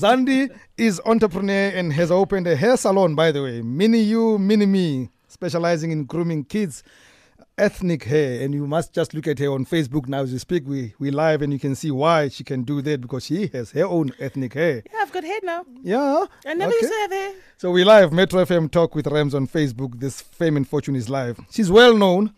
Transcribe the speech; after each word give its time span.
Zandi 0.00 0.48
is 0.78 0.98
entrepreneur 1.04 1.68
and 1.74 1.92
has 1.92 2.10
opened 2.10 2.46
a 2.46 2.56
hair 2.56 2.78
salon, 2.78 3.14
by 3.14 3.30
the 3.32 3.42
way, 3.42 3.60
Mini 3.60 3.98
You, 4.00 4.38
Mini 4.38 4.64
Me, 4.64 5.10
specializing 5.28 5.90
in 5.90 6.04
grooming 6.04 6.44
kids 6.44 6.82
ethnic 7.58 8.04
hair. 8.04 8.42
And 8.42 8.54
you 8.54 8.66
must 8.66 8.94
just 8.94 9.12
look 9.12 9.26
at 9.28 9.38
her 9.38 9.48
on 9.48 9.66
facebook 9.66 10.08
now 10.08 10.22
as 10.22 10.32
we 10.32 10.38
speak. 10.38 10.66
We 10.66 10.94
we 10.98 11.10
live 11.10 11.42
and 11.42 11.52
you 11.52 11.58
can 11.58 11.74
see 11.74 11.90
why 11.90 12.28
she 12.28 12.44
can 12.44 12.62
do 12.62 12.80
that 12.80 13.02
because 13.02 13.26
she 13.26 13.48
has 13.48 13.72
her 13.72 13.84
own 13.84 14.12
ethnic 14.18 14.54
hair. 14.54 14.82
Yeah, 14.90 15.00
I've 15.02 15.12
got 15.12 15.24
hair 15.24 15.40
now. 15.42 15.66
yeah? 15.82 16.24
I 16.46 16.54
never 16.54 16.72
okay. 16.72 16.78
used 16.80 16.92
to 16.94 17.00
have 17.00 17.12
hair. 17.12 17.32
so 17.58 17.70
we 17.70 17.84
live 17.84 18.10
metro 18.12 18.42
fm 18.46 18.70
talk 18.70 18.94
with 18.94 19.06
rams 19.06 19.34
on 19.34 19.46
facebook. 19.46 20.00
This 20.00 20.22
fame 20.22 20.56
and 20.56 20.66
fortune 20.66 20.96
is 20.96 21.10
live. 21.10 21.38
She's 21.50 21.70
well 21.70 21.94
known 21.94 22.32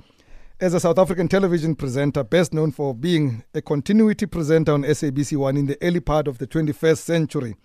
as 0.62 0.74
a 0.74 0.78
south 0.80 0.96
african 0.96 1.26
television 1.26 1.74
presenter 1.74 2.22
best 2.22 2.54
known 2.54 2.70
for 2.70 2.94
being 2.94 3.42
a 3.52 3.60
continuity 3.60 4.26
presenter 4.26 4.72
on 4.72 4.84
sabc1 4.84 5.58
in 5.58 5.66
the 5.66 5.76
early 5.82 5.98
part 5.98 6.28
of 6.28 6.38
the 6.38 6.46
21st 6.46 6.98
century 6.98 7.56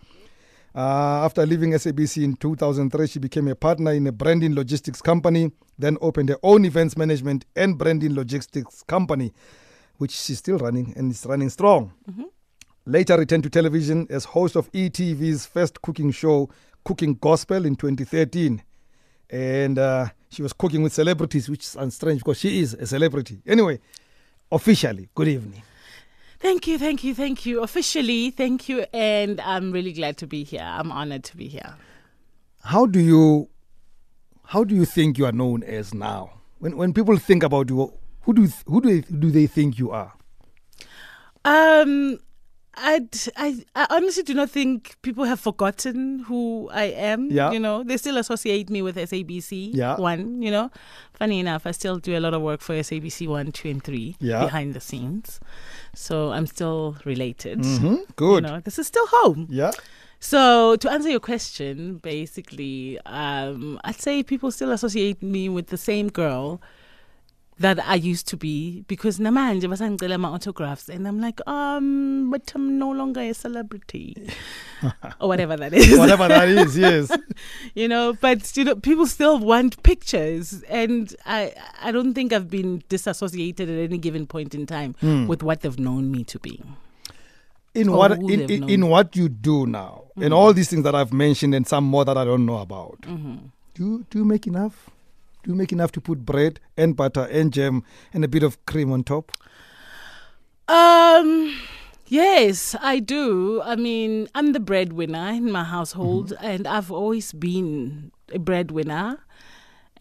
uh, 0.76 1.26
after 1.26 1.44
leaving 1.44 1.72
SABC 1.72 2.24
in 2.24 2.36
2003, 2.36 3.08
she 3.08 3.18
became 3.18 3.48
a 3.48 3.56
partner 3.56 3.94
in 3.94 4.06
a 4.06 4.12
branding 4.12 4.54
logistics 4.54 5.02
company, 5.02 5.52
then 5.80 5.98
opened 6.02 6.30
her 6.30 6.38
own 6.44 6.66
events 6.66 6.96
management 6.96 7.46
and 7.56 7.80
branding 7.80 8.14
logistics 8.14 8.84
company, 8.84 9.34
which 9.98 10.12
she's 10.12 10.38
still 10.38 10.60
running 10.60 10.94
and 10.96 11.10
is 11.12 11.26
running 11.26 11.50
strong. 11.50 11.94
Later 12.86 13.18
returned 13.18 13.42
to 13.44 13.50
television 13.50 14.06
as 14.12 14.26
host 14.26 14.56
of 14.56 14.72
ETV's 14.72 15.48
first 15.48 15.82
cooking 15.82 16.12
show, 16.12 16.48
Cooking 16.86 17.16
Gospel, 17.16 17.66
in 17.66 17.76
2013. 17.76 18.62
And 19.32 19.80
uh, 19.80 20.10
she 20.30 20.42
was 20.42 20.54
cooking 20.54 20.84
with 20.84 20.94
celebrities, 20.94 21.50
which 21.50 21.64
is 21.64 21.78
strange 21.94 22.20
because 22.22 22.40
she 22.40 22.60
is 22.60 22.74
a 22.74 22.86
celebrity. 22.86 23.40
Anyway, 23.48 23.80
officially, 24.52 25.10
good 25.16 25.28
evening. 25.28 25.64
Thank 26.40 26.68
you, 26.68 26.78
thank 26.78 27.04
you, 27.04 27.16
thank 27.16 27.46
you. 27.46 27.62
Officially, 27.64 28.30
thank 28.32 28.70
you, 28.70 28.86
and 28.94 29.42
I'm 29.42 29.72
really 29.72 29.92
glad 29.94 30.18
to 30.18 30.28
be 30.28 30.44
here. 30.44 30.62
I'm 30.62 30.92
honored 30.92 31.24
to 31.26 31.38
be 31.38 31.48
here. 31.48 31.76
how 32.64 32.86
do 32.86 33.00
you 33.00 33.48
how 34.54 34.64
do 34.64 34.76
you 34.76 34.86
think 34.86 35.18
you 35.18 35.26
are 35.26 35.32
known 35.32 35.64
as 35.64 35.94
now 35.94 36.30
when 36.60 36.76
when 36.78 36.92
people 36.94 37.18
think 37.18 37.44
about 37.44 37.70
you 37.70 37.94
who 38.22 38.34
do 38.34 38.48
who 38.66 38.82
do 38.82 38.90
they, 38.90 39.02
do 39.20 39.32
they 39.32 39.48
think 39.48 39.80
you 39.80 39.92
are 39.92 40.12
Um, 41.46 42.20
I'd, 42.78 43.10
I, 43.36 43.66
I 43.76 43.88
honestly 43.90 44.24
do 44.24 44.34
not 44.34 44.50
think 44.52 44.96
people 45.02 45.24
have 45.26 45.40
forgotten 45.40 46.20
who 46.20 46.70
I 46.72 46.84
am. 46.86 47.32
Yeah. 47.32 47.52
You 47.52 47.60
know, 47.60 47.84
they 47.84 47.98
still 47.98 48.18
associate 48.18 48.70
me 48.70 48.82
with 48.82 48.96
SABC 48.98 49.72
Yeah. 49.74 49.98
1, 49.98 50.42
you 50.42 50.52
know. 50.52 50.70
Funny 51.14 51.40
enough, 51.40 51.66
I 51.66 51.72
still 51.72 51.98
do 51.98 52.16
a 52.18 52.22
lot 52.22 52.34
of 52.34 52.42
work 52.42 52.62
for 52.62 52.74
SABC 52.76 53.28
1, 53.28 53.52
2, 53.52 53.70
and 53.70 53.84
3 53.84 54.16
Yeah. 54.20 54.44
behind 54.46 54.74
the 54.76 54.80
scenes. 54.80 55.40
So 55.96 56.32
I'm 56.32 56.46
still 56.46 56.98
related. 57.06 57.66
hmm 57.66 57.86
You 57.86 58.06
good 58.16 58.44
know, 58.44 58.60
this 58.60 58.78
is 58.80 58.88
still 58.88 59.08
home. 59.08 59.48
yeah 59.50 59.72
So 60.20 60.76
to 60.78 60.90
answer 60.90 61.10
your 61.10 61.20
question, 61.20 61.98
basically, 61.98 63.00
um, 63.06 63.80
I'd 63.84 64.00
say 64.02 64.24
people 64.24 64.52
still 64.52 64.72
associate 64.72 65.22
me 65.22 65.50
with 65.50 65.68
the 65.68 65.78
same 65.78 66.10
girl 66.10 66.62
that 67.60 67.80
I 67.88 67.96
used 67.96 68.28
to 68.28 68.38
be 68.38 68.84
because 68.88 69.18
namanje 69.20 69.64
basangicela 69.68 70.20
my 70.20 70.30
autographs 70.30 70.90
and 70.90 71.08
I'm 71.08 71.20
like, 71.20 71.40
um, 71.48 72.30
but 72.30 72.52
I'm 72.56 72.78
no 72.78 72.92
longer 72.92 73.22
a 73.22 73.34
celebrity 73.34 74.16
or 75.20 75.28
whatever 75.30 75.58
that 75.58 75.74
is. 75.74 75.98
whatever 75.98 76.28
that 76.28 76.48
is 76.50 76.78
yes 76.86 77.12
you 77.74 77.88
know, 77.88 78.14
but 78.22 78.56
you 78.58 78.64
know, 78.64 78.76
people 78.76 79.08
still 79.08 79.40
want 79.40 79.82
pictures, 79.84 80.64
and 80.70 81.16
I 81.26 81.54
I 81.82 81.92
don't 81.92 82.14
think 82.14 82.32
I've 82.34 82.50
been 82.50 82.84
disassociated 82.90 83.70
at 83.70 83.80
any 83.90 83.98
given 83.98 84.28
point 84.28 84.54
in 84.54 84.66
time 84.68 84.94
Hmm. 85.02 85.26
with 85.28 85.42
what 85.44 85.62
they've 85.62 85.80
known 85.80 86.12
me 86.12 86.24
to 86.26 86.40
be. 86.40 86.62
in 87.74 87.92
what 87.92 88.12
in, 88.12 88.42
in, 88.50 88.70
in 88.70 88.88
what 88.90 89.16
you 89.16 89.30
do 89.30 89.66
now 89.68 90.04
and 90.18 90.34
all 90.34 90.52
these 90.54 90.68
things 90.70 90.84
that 90.84 90.96
I've 90.96 91.14
mentioned 91.14 91.54
and 91.54 91.68
some 91.68 91.84
more 91.84 92.04
that 92.06 92.18
I 92.18 92.26
don't 92.26 92.46
know 92.46 92.58
about 92.58 93.02
Mm-hmm. 93.02 93.36
do 93.76 94.06
do 94.10 94.20
you 94.20 94.26
make 94.26 94.48
enough 94.48 94.90
do 95.48 95.54
you 95.54 95.58
make 95.58 95.72
enough 95.72 95.94
to 95.94 96.02
put 96.02 96.26
bread 96.26 96.60
and 96.76 96.98
butter 96.98 97.24
and 97.32 97.54
jam 97.54 97.82
and 98.14 98.26
a 98.26 98.28
bit 98.28 98.44
of 98.44 98.64
cream 98.66 98.92
on 98.92 99.02
top 99.02 99.32
Um, 100.68 101.56
yes, 102.08 102.76
I 102.82 103.00
do. 103.00 103.62
I 103.64 103.78
mean, 103.78 104.28
I'm 104.36 104.52
the 104.52 104.60
breadwinner 104.60 105.30
in 105.30 105.50
my 105.50 105.64
household, 105.64 106.34
and 106.42 106.68
I've 106.68 106.92
always 106.92 107.32
been 107.32 108.12
a 108.34 108.40
breadwinner. 108.40 109.20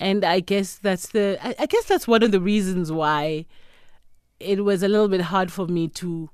And 0.01 0.25
I 0.25 0.41
guess 0.41 0.75
that's 0.75 1.11
the. 1.11 1.39
I, 1.41 1.55
I 1.61 1.67
guess 1.67 1.85
that's 1.85 2.09
one 2.09 2.25
of 2.25 2.33
the 2.33 2.41
reasons 2.41 2.91
why 2.91 3.47
it 4.41 4.65
was 4.65 4.83
a 4.83 4.89
little 4.89 5.07
bit 5.07 5.21
hard 5.21 5.53
for 5.53 5.69
me 5.69 5.87
to 6.03 6.29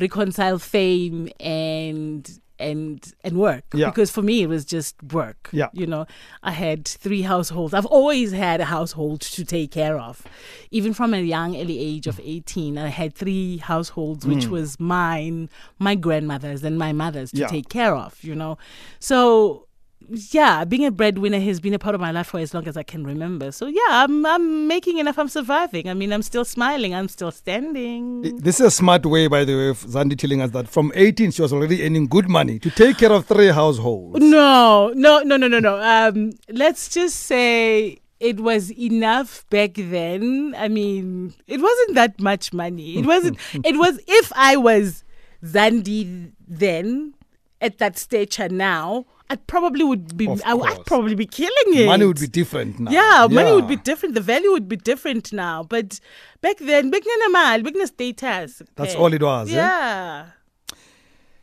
reconcile 0.00 0.58
fame 0.58 1.28
and 1.38 2.40
and 2.58 3.12
and 3.22 3.38
work 3.38 3.64
Yeah. 3.72 3.90
because 3.90 4.10
for 4.10 4.22
me 4.22 4.42
it 4.42 4.48
was 4.48 4.64
just 4.64 5.00
work 5.12 5.48
Yeah. 5.52 5.68
you 5.72 5.86
know 5.86 6.06
i 6.42 6.50
had 6.50 6.86
three 6.86 7.22
households 7.22 7.72
i've 7.74 7.86
always 7.86 8.32
had 8.32 8.60
a 8.60 8.64
household 8.66 9.20
to 9.22 9.44
take 9.44 9.70
care 9.70 9.98
of 9.98 10.22
even 10.70 10.92
from 10.94 11.14
a 11.14 11.20
young 11.20 11.56
early 11.56 11.78
age 11.78 12.06
of 12.06 12.20
18 12.22 12.76
i 12.78 12.88
had 12.88 13.14
three 13.14 13.58
households 13.58 14.26
which 14.26 14.46
mm. 14.46 14.50
was 14.50 14.80
mine 14.80 15.48
my 15.78 15.94
grandmother's 15.94 16.64
and 16.64 16.78
my 16.78 16.92
mother's 16.92 17.30
to 17.30 17.38
Yeah. 17.38 17.46
take 17.46 17.68
care 17.68 17.94
of 17.94 18.22
you 18.24 18.34
know 18.34 18.58
so 18.98 19.67
yeah, 20.10 20.64
being 20.64 20.84
a 20.84 20.90
breadwinner 20.90 21.40
has 21.40 21.60
been 21.60 21.74
a 21.74 21.78
part 21.78 21.94
of 21.94 22.00
my 22.00 22.10
life 22.10 22.28
for 22.28 22.40
as 22.40 22.54
long 22.54 22.66
as 22.68 22.76
I 22.76 22.82
can 22.82 23.04
remember. 23.04 23.52
So 23.52 23.66
yeah, 23.66 23.80
I'm 23.88 24.24
I'm 24.24 24.66
making 24.66 24.98
enough. 24.98 25.18
I'm 25.18 25.28
surviving. 25.28 25.88
I 25.88 25.94
mean, 25.94 26.12
I'm 26.12 26.22
still 26.22 26.44
smiling. 26.44 26.94
I'm 26.94 27.08
still 27.08 27.30
standing. 27.30 28.36
This 28.38 28.60
is 28.60 28.66
a 28.66 28.70
smart 28.70 29.04
way, 29.04 29.26
by 29.26 29.44
the 29.44 29.54
way, 29.54 29.68
of 29.68 29.78
Zandi 29.84 30.16
telling 30.16 30.40
us 30.40 30.50
that 30.52 30.68
from 30.68 30.92
18 30.94 31.32
she 31.32 31.42
was 31.42 31.52
already 31.52 31.84
earning 31.84 32.06
good 32.06 32.28
money 32.28 32.58
to 32.60 32.70
take 32.70 32.98
care 32.98 33.12
of 33.12 33.26
three 33.26 33.48
households. 33.48 34.20
No, 34.20 34.92
no, 34.94 35.20
no, 35.22 35.36
no, 35.36 35.48
no, 35.48 35.58
no. 35.58 35.80
Um, 35.80 36.32
let's 36.48 36.88
just 36.88 37.16
say 37.20 37.98
it 38.20 38.40
was 38.40 38.72
enough 38.72 39.44
back 39.50 39.72
then. 39.74 40.54
I 40.56 40.68
mean, 40.68 41.34
it 41.46 41.60
wasn't 41.60 41.94
that 41.96 42.20
much 42.20 42.52
money. 42.52 42.98
It 42.98 43.06
wasn't. 43.14 43.38
it 43.64 43.76
was 43.76 44.00
if 44.06 44.32
I 44.34 44.56
was 44.56 45.04
Zandi 45.44 46.32
then 46.46 47.14
at 47.60 47.78
that 47.78 47.98
stature 47.98 48.48
now, 48.48 49.04
I 49.30 49.36
probably 49.36 49.84
would 49.84 50.16
be. 50.16 50.26
I. 50.28 50.54
I'd 50.54 50.86
probably 50.86 51.14
be 51.14 51.26
killing 51.26 51.74
it. 51.74 51.86
Money 51.86 52.06
would 52.06 52.20
be 52.20 52.26
different 52.26 52.80
now. 52.80 52.90
Yeah, 52.90 53.26
money 53.30 53.52
would 53.52 53.68
be 53.68 53.76
different. 53.76 54.14
The 54.14 54.20
value 54.22 54.52
would 54.52 54.68
be 54.68 54.76
different 54.76 55.32
now. 55.32 55.62
But 55.64 56.00
back 56.40 56.56
then, 56.58 56.90
big 56.90 57.04
mal, 57.30 57.62
big 57.62 57.76
status. 57.86 58.62
That's 58.76 58.94
all 58.94 59.12
it 59.12 59.22
was, 59.22 59.50
eh? 59.50 59.56
Yeah. 59.56 60.26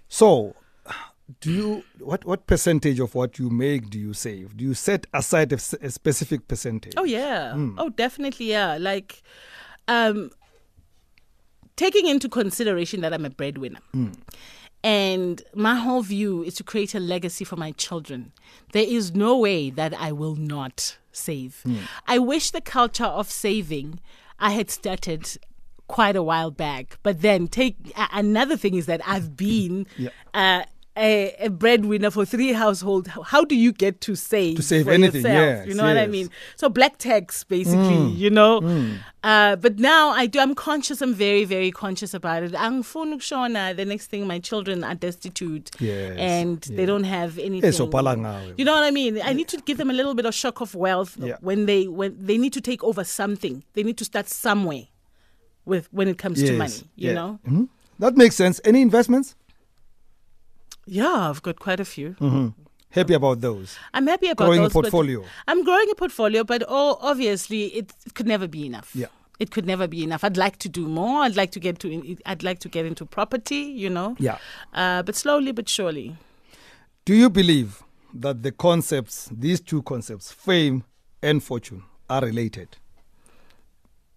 So, 0.07 0.55
do 1.41 1.51
you 1.51 1.83
what 1.99 2.25
what 2.25 2.47
percentage 2.47 2.99
of 2.99 3.15
what 3.15 3.37
you 3.37 3.49
make 3.49 3.89
do 3.89 3.99
you 3.99 4.13
save? 4.13 4.57
Do 4.57 4.63
you 4.63 4.73
set 4.73 5.05
aside 5.13 5.53
a 5.53 5.59
specific 5.59 6.47
percentage? 6.47 6.93
Oh 6.97 7.03
yeah. 7.03 7.53
Oh 7.77 7.89
definitely 7.89 8.47
yeah. 8.49 8.77
Like 8.79 9.21
um 9.87 10.31
taking 11.75 12.07
into 12.07 12.29
consideration 12.29 13.01
that 13.01 13.13
I'm 13.13 13.25
a 13.25 13.29
breadwinner. 13.29 13.79
And 14.85 15.41
my 15.55 15.75
whole 15.75 16.03
view 16.03 16.43
is 16.43 16.53
to 16.55 16.63
create 16.63 16.93
a 16.93 16.99
legacy 16.99 17.43
for 17.43 17.55
my 17.55 17.71
children. 17.71 18.31
There 18.71 18.85
is 18.87 19.15
no 19.15 19.35
way 19.35 19.71
that 19.71 19.93
I 19.99 20.11
will 20.11 20.35
not 20.35 20.97
save. 21.11 21.63
I 22.07 22.19
wish 22.19 22.51
the 22.51 22.61
culture 22.61 23.05
of 23.05 23.31
saving 23.31 23.99
I 24.39 24.51
had 24.51 24.69
started 24.69 25.37
quite 25.87 26.15
a 26.15 26.21
while 26.21 26.51
back. 26.51 26.99
But 27.01 27.21
then 27.21 27.47
take 27.47 27.77
another 28.11 28.57
thing 28.57 28.75
is 28.75 28.85
that 28.85 29.01
I've 29.07 29.35
been 29.35 29.87
Yeah. 29.97 30.09
uh, 30.35 30.63
a, 30.97 31.35
a 31.39 31.49
breadwinner 31.49 32.09
for 32.09 32.25
three 32.25 32.53
households. 32.53 33.09
How, 33.09 33.43
do 33.43 33.55
you 33.55 33.71
get 33.73 33.99
to 34.01 34.15
save 34.15 34.55
To 34.57 34.63
save 34.63 34.87
anything, 34.87 35.23
yourself? 35.23 35.35
yes, 35.35 35.67
you 35.67 35.73
know 35.73 35.83
what 35.83 35.97
I 35.97 36.07
mean? 36.07 36.29
So 36.55 36.69
black 36.69 36.97
tax, 36.97 37.43
basically, 37.43 38.11
you 38.11 38.29
know. 38.29 38.61
Uh, 39.23 39.55
but 39.57 39.79
now 39.79 40.09
I 40.11 40.27
do. 40.27 40.39
I'm 40.39 40.55
conscious. 40.55 41.01
I'm 41.01 41.13
very, 41.13 41.43
very 41.45 41.71
conscious 41.71 42.13
about 42.13 42.43
it. 42.43 42.51
Angifuni 42.53 43.15
ukushona, 43.15 43.75
The 43.75 43.83
next 43.85 44.07
thing, 44.07 44.25
my 44.27 44.39
children 44.39 44.83
are 44.83 44.95
destitute, 44.95 45.71
Yes, 45.79 46.15
and 46.17 46.61
they 46.61 46.85
don't 46.85 47.03
have 47.05 47.37
anything. 47.39 47.73
You 47.73 48.65
know 48.65 48.73
what 48.73 48.83
I 48.83 48.91
mean? 48.91 49.19
I 49.23 49.33
need 49.33 49.47
to 49.49 49.57
give 49.57 49.77
them 49.77 49.89
a 49.89 49.93
little 49.93 50.13
bit 50.15 50.25
of 50.25 50.33
shock 50.33 50.61
of 50.61 50.75
wealth 50.75 51.17
Yeah. 51.19 51.37
when 51.41 51.65
they 51.65 51.87
when 51.87 52.15
they 52.19 52.37
need 52.37 52.53
to 52.53 52.61
take 52.61 52.83
over 52.83 53.03
something. 53.03 53.63
They 53.73 53.83
need 53.83 53.97
to 53.97 54.05
start 54.05 54.29
somewhere 54.29 54.83
with 55.65 55.87
when 55.91 56.07
it 56.07 56.17
comes 56.17 56.41
to 56.43 56.53
money. 56.57 56.73
You 56.95 57.09
yeah. 57.09 57.13
know? 57.13 57.39
Mhm. 57.47 57.67
That 57.99 58.15
makes 58.15 58.35
sense. 58.35 58.61
Any 58.63 58.81
investments? 58.81 59.35
Yeah, 60.85 61.29
I've 61.29 61.41
got 61.41 61.59
quite 61.59 61.79
a 61.79 61.85
few. 61.85 62.11
hmm 62.19 62.49
Happy 62.91 63.13
about 63.13 63.41
those. 63.41 63.77
I'm 63.93 64.07
happy 64.07 64.29
about 64.29 64.45
Growing 64.45 64.59
a 64.59 64.63
those, 64.63 64.73
but 64.73 64.81
portfolio. 64.83 65.25
I'm 65.49 65.65
growing 65.65 65.89
a 65.91 65.95
portfolio, 65.95 66.45
but 66.45 66.63
oh, 66.65 66.97
obviously 67.01 67.65
it, 67.65 67.91
it 68.05 68.13
could 68.13 68.25
never 68.25 68.47
be 68.47 68.65
enough. 68.65 68.91
Yeah. 68.95 69.07
It 69.37 69.51
could 69.51 69.65
never 69.65 69.85
be 69.85 70.01
enough. 70.01 70.23
I'd 70.23 70.37
like 70.37 70.59
to 70.59 70.69
do 70.69 70.87
more. 70.87 71.23
I'd 71.23 71.35
like 71.35 71.51
to 71.51 71.59
get 71.59 71.79
to. 71.79 72.15
I'd 72.25 72.41
like 72.41 72.59
to 72.59 72.69
get 72.69 72.85
into 72.85 73.05
property. 73.05 73.57
You 73.57 73.89
know. 73.89 74.15
Yeah. 74.17 74.37
Uh, 74.73 75.03
but 75.03 75.15
slowly 75.15 75.51
but 75.51 75.67
surely. 75.67 76.15
Do 77.03 77.13
you 77.13 77.29
believe 77.29 77.83
that 78.13 78.43
the 78.43 78.53
concepts, 78.53 79.29
these 79.29 79.59
two 79.59 79.81
concepts, 79.81 80.31
fame 80.31 80.85
and 81.21 81.43
fortune, 81.43 81.83
are 82.09 82.21
related? 82.21 82.77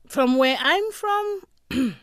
From 0.07 0.39
where 0.39 0.57
I'm 0.61 0.91
from, 0.93 1.41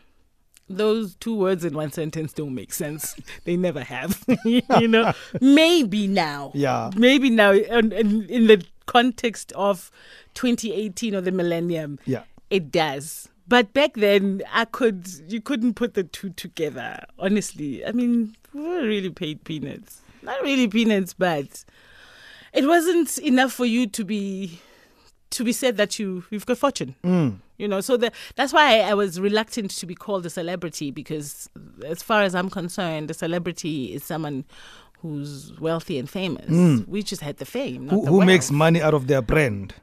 those 0.68 1.14
two 1.16 1.36
words 1.36 1.64
in 1.64 1.74
one 1.74 1.92
sentence 1.92 2.32
don't 2.32 2.54
make 2.54 2.72
sense. 2.72 3.14
they 3.44 3.56
never 3.56 3.82
have. 3.82 4.24
you 4.44 4.88
know, 4.88 5.12
maybe 5.40 6.06
now. 6.06 6.50
Yeah. 6.54 6.90
Maybe 6.96 7.30
now, 7.30 7.52
in, 7.52 7.92
in, 7.92 8.24
in 8.28 8.46
the 8.46 8.64
context 8.86 9.52
of 9.52 9.90
2018 10.34 11.14
or 11.14 11.20
the 11.20 11.32
millennium, 11.32 11.98
Yeah. 12.04 12.22
it 12.50 12.70
does. 12.70 13.28
But 13.48 13.72
back 13.72 13.94
then, 13.94 14.42
I 14.52 14.64
could 14.64 15.08
you 15.28 15.40
couldn't 15.40 15.74
put 15.74 15.94
the 15.94 16.02
two 16.02 16.30
together. 16.30 17.04
Honestly, 17.18 17.86
I 17.86 17.92
mean, 17.92 18.34
we 18.52 18.60
were 18.60 18.82
really 18.82 19.10
paid 19.10 19.44
peanuts. 19.44 20.00
Not 20.22 20.42
really 20.42 20.66
peanuts, 20.66 21.14
but 21.14 21.64
it 22.52 22.66
wasn't 22.66 23.18
enough 23.18 23.52
for 23.52 23.64
you 23.64 23.86
to 23.86 24.04
be 24.04 24.60
to 25.30 25.44
be 25.44 25.52
said 25.52 25.76
that 25.76 25.98
you 25.98 26.24
you've 26.30 26.46
got 26.46 26.58
fortune. 26.58 26.94
Mm. 27.04 27.40
You 27.58 27.66
know, 27.68 27.80
so 27.80 27.96
the, 27.96 28.12
that's 28.34 28.52
why 28.52 28.80
I, 28.80 28.90
I 28.90 28.94
was 28.94 29.18
reluctant 29.18 29.70
to 29.70 29.86
be 29.86 29.94
called 29.94 30.26
a 30.26 30.30
celebrity 30.30 30.90
because, 30.90 31.48
as 31.86 32.02
far 32.02 32.22
as 32.22 32.34
I'm 32.34 32.50
concerned, 32.50 33.10
a 33.10 33.14
celebrity 33.14 33.94
is 33.94 34.04
someone 34.04 34.44
who's 35.00 35.58
wealthy 35.58 35.98
and 35.98 36.08
famous. 36.08 36.84
We 36.86 37.02
just 37.02 37.22
had 37.22 37.38
the 37.38 37.46
fame, 37.46 37.86
not 37.86 37.94
Who, 37.94 38.04
the 38.04 38.10
who 38.10 38.24
makes 38.24 38.50
money 38.50 38.82
out 38.82 38.92
of 38.94 39.06
their 39.06 39.22
brand, 39.22 39.74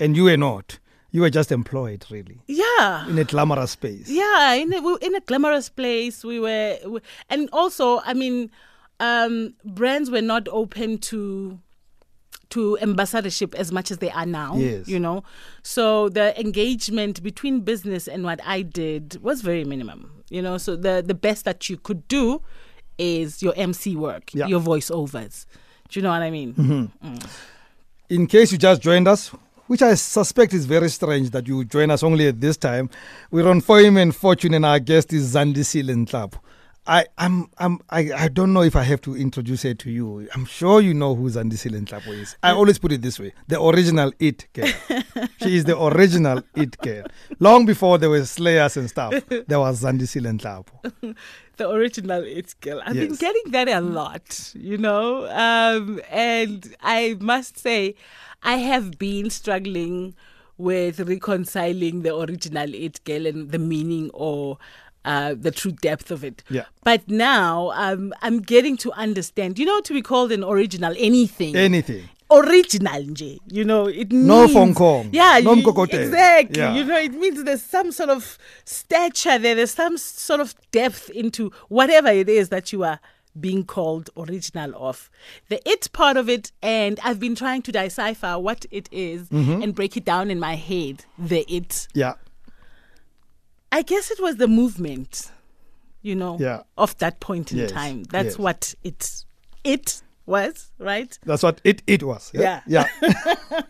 and 0.00 0.16
you 0.16 0.24
were 0.24 0.36
not. 0.38 0.78
You 1.10 1.22
were 1.22 1.30
just 1.30 1.50
employed, 1.52 2.04
really, 2.10 2.40
Yeah, 2.46 3.08
in 3.08 3.18
a 3.18 3.24
glamorous 3.24 3.70
space. 3.72 4.08
Yeah, 4.10 4.52
in 4.54 4.72
a, 4.74 4.96
in 4.96 5.14
a 5.14 5.20
glamorous 5.20 5.68
place. 5.70 6.22
We 6.24 6.38
were, 6.38 6.78
we- 6.86 7.00
and 7.30 7.48
also, 7.52 8.00
I 8.04 8.12
mean, 8.14 8.50
um, 9.00 9.54
brands 9.64 10.10
were 10.10 10.20
not 10.22 10.48
open 10.48 10.98
to 10.98 11.58
to 12.50 12.78
ambassadorship 12.80 13.54
as 13.54 13.70
much 13.72 13.90
as 13.90 13.98
they 13.98 14.10
are 14.10 14.26
now. 14.26 14.56
Yes. 14.56 14.88
you 14.88 14.98
know, 14.98 15.22
so 15.62 16.08
the 16.08 16.38
engagement 16.40 17.22
between 17.22 17.60
business 17.60 18.08
and 18.08 18.24
what 18.24 18.40
I 18.44 18.62
did 18.62 19.18
was 19.22 19.42
very 19.42 19.64
minimum. 19.64 20.10
You 20.30 20.42
know, 20.42 20.58
so 20.58 20.76
the 20.76 21.02
the 21.06 21.14
best 21.14 21.44
that 21.44 21.68
you 21.68 21.76
could 21.76 22.06
do 22.08 22.42
is 22.98 23.42
your 23.42 23.54
MC 23.56 23.96
work, 23.96 24.34
Yeah. 24.34 24.46
your 24.46 24.60
voiceovers. 24.60 25.46
Do 25.88 25.98
you 26.00 26.02
know 26.02 26.10
what 26.10 26.22
I 26.22 26.30
mean? 26.30 26.54
Mm-hmm. 26.54 27.08
Mm. 27.08 27.26
In 28.10 28.26
case 28.26 28.52
you 28.52 28.58
just 28.58 28.82
joined 28.82 29.06
us, 29.08 29.28
which 29.68 29.82
I 29.82 29.94
suspect 29.94 30.52
is 30.54 30.64
very 30.64 30.88
strange 30.88 31.30
that 31.30 31.46
you 31.46 31.64
join 31.64 31.90
us 31.90 32.02
only 32.02 32.26
at 32.28 32.40
this 32.40 32.56
time, 32.56 32.88
we're 33.30 33.48
on 33.48 33.60
Fame 33.60 33.96
and 33.98 34.14
Fortune, 34.14 34.54
and 34.54 34.64
our 34.66 34.78
guest 34.80 35.12
is 35.12 35.34
Zandile 35.34 35.94
Nhlapo. 36.06 36.38
I, 36.88 37.04
I'm, 37.18 37.50
I'm, 37.58 37.80
I, 37.90 38.10
I 38.16 38.28
don't 38.28 38.54
know 38.54 38.62
if 38.62 38.74
I 38.74 38.82
have 38.82 39.02
to 39.02 39.14
introduce 39.14 39.62
her 39.62 39.74
to 39.74 39.90
you. 39.90 40.26
I'm 40.34 40.46
sure 40.46 40.80
you 40.80 40.94
know 40.94 41.14
who 41.14 41.28
Zandile 41.28 41.84
Nhlapo 41.84 42.08
is. 42.18 42.34
I 42.42 42.52
always 42.52 42.78
put 42.78 42.92
it 42.92 43.02
this 43.02 43.20
way: 43.20 43.34
the 43.46 43.62
original 43.62 44.10
It 44.18 44.46
Girl. 44.54 44.72
she 45.42 45.56
is 45.56 45.66
the 45.66 45.78
original 45.78 46.42
It 46.56 46.78
Girl. 46.78 47.04
Long 47.40 47.66
before 47.66 47.98
there 47.98 48.08
were 48.08 48.24
Slayers 48.24 48.78
and 48.78 48.88
stuff, 48.88 49.12
there 49.28 49.60
was 49.60 49.82
Zandile 49.82 50.38
Nhlapo. 50.38 51.14
the 51.58 51.68
original 51.68 52.24
It 52.24 52.54
Girl. 52.62 52.80
I've 52.82 52.94
been 52.94 53.16
getting 53.16 53.52
that 53.52 53.68
a 53.68 53.82
lot, 53.82 54.52
you 54.54 54.78
know. 54.78 55.28
Um, 55.30 56.00
and 56.10 56.74
I 56.80 57.18
must 57.20 57.58
say, 57.58 57.96
I 58.42 58.56
have 58.56 58.98
been 58.98 59.28
struggling 59.28 60.14
with 60.56 61.00
reconciling 61.00 62.02
the 62.02 62.16
original 62.16 62.74
It 62.74 63.04
Girl 63.04 63.26
and 63.26 63.52
the 63.52 63.58
meaning 63.58 64.10
or 64.14 64.56
uh, 65.08 65.34
the 65.44 65.50
true 65.50 65.72
depth 65.72 66.10
of 66.10 66.22
it. 66.24 66.42
Yeah. 66.50 66.66
But 66.84 67.00
now 67.08 67.70
um, 67.84 68.12
I'm 68.22 68.38
getting 68.54 68.76
to 68.84 68.92
understand. 68.92 69.58
You 69.58 69.66
know, 69.70 69.80
to 69.88 69.92
be 69.98 70.02
called 70.02 70.30
an 70.32 70.44
original 70.44 70.94
anything. 70.98 71.56
Anything. 71.56 72.04
Original, 72.30 73.02
nje, 73.12 73.38
you 73.58 73.64
know, 73.64 73.86
it 73.88 74.12
means 74.12 74.26
No 74.26 74.46
phone 74.48 74.74
call. 74.74 75.06
Yeah, 75.12 75.40
No 75.42 75.54
you- 75.54 75.62
exactly. 75.82 76.58
Yeah. 76.60 76.74
You 76.76 76.84
know, 76.84 76.98
it 76.98 77.12
means 77.22 77.42
there's 77.42 77.62
some 77.62 77.90
sort 77.90 78.10
of 78.10 78.36
stature 78.66 79.38
there. 79.38 79.54
There's 79.54 79.70
some 79.72 79.96
sort 79.96 80.40
of 80.40 80.54
depth 80.70 81.08
into 81.10 81.50
whatever 81.68 82.08
it 82.08 82.28
is 82.28 82.50
that 82.50 82.70
you 82.72 82.84
are 82.84 83.00
being 83.40 83.64
called 83.64 84.10
original 84.16 84.72
of. 84.76 85.08
The 85.48 85.58
it 85.66 85.88
part 85.92 86.16
of 86.18 86.28
it, 86.28 86.52
and 86.62 87.00
I've 87.02 87.18
been 87.18 87.34
trying 87.34 87.62
to 87.62 87.72
decipher 87.72 88.38
what 88.38 88.66
it 88.70 88.88
is 88.92 89.28
Mm-hmm. 89.30 89.62
and 89.62 89.74
break 89.74 89.96
it 89.96 90.04
down 90.04 90.30
in 90.30 90.38
my 90.38 90.54
head. 90.56 91.04
The 91.18 91.42
it. 91.48 91.88
Yeah. 91.94 92.14
I 93.70 93.82
guess 93.82 94.10
it 94.10 94.20
was 94.20 94.36
the 94.36 94.48
movement, 94.48 95.30
you 96.02 96.14
know, 96.14 96.36
Yeah. 96.40 96.62
of 96.76 96.96
that 96.98 97.20
point 97.20 97.52
in 97.52 97.58
Yes, 97.58 97.70
time. 97.72 98.04
That's 98.04 98.30
yes. 98.34 98.38
what 98.38 98.74
it 98.82 99.24
it 99.64 100.02
was, 100.26 100.70
right? 100.78 101.18
That's 101.24 101.42
what 101.42 101.60
it, 101.64 101.82
it 101.86 102.02
was. 102.02 102.30
Yeah. 102.34 102.60
Yeah. 102.66 102.86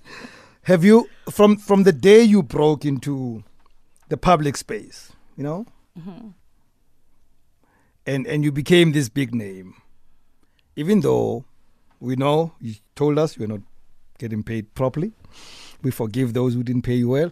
Have 0.63 0.85
you 0.85 1.09
from 1.31 1.57
from 1.57 1.83
the 1.85 1.93
day 1.93 2.23
you 2.23 2.43
broke 2.43 2.85
into 2.85 3.43
the 4.09 4.17
public 4.17 4.57
space, 4.57 5.13
you 5.37 5.43
know, 5.45 5.67
Mm-hmm. 5.99 6.29
and 8.07 8.27
and 8.27 8.45
you 8.45 8.53
became 8.53 8.93
this 8.93 9.09
big 9.09 9.35
name, 9.35 9.75
even 10.77 11.01
though 11.01 11.45
we 12.01 12.15
know 12.17 12.53
you 12.61 12.75
told 12.95 13.19
us 13.19 13.37
you're 13.37 13.49
not 13.49 13.61
getting 14.19 14.43
paid 14.43 14.73
properly. 14.75 15.13
We 15.83 15.91
forgive 15.91 16.33
those 16.35 16.55
who 16.55 16.63
didn't 16.63 16.83
pay 16.83 16.95
you 16.97 17.09
well. 17.09 17.31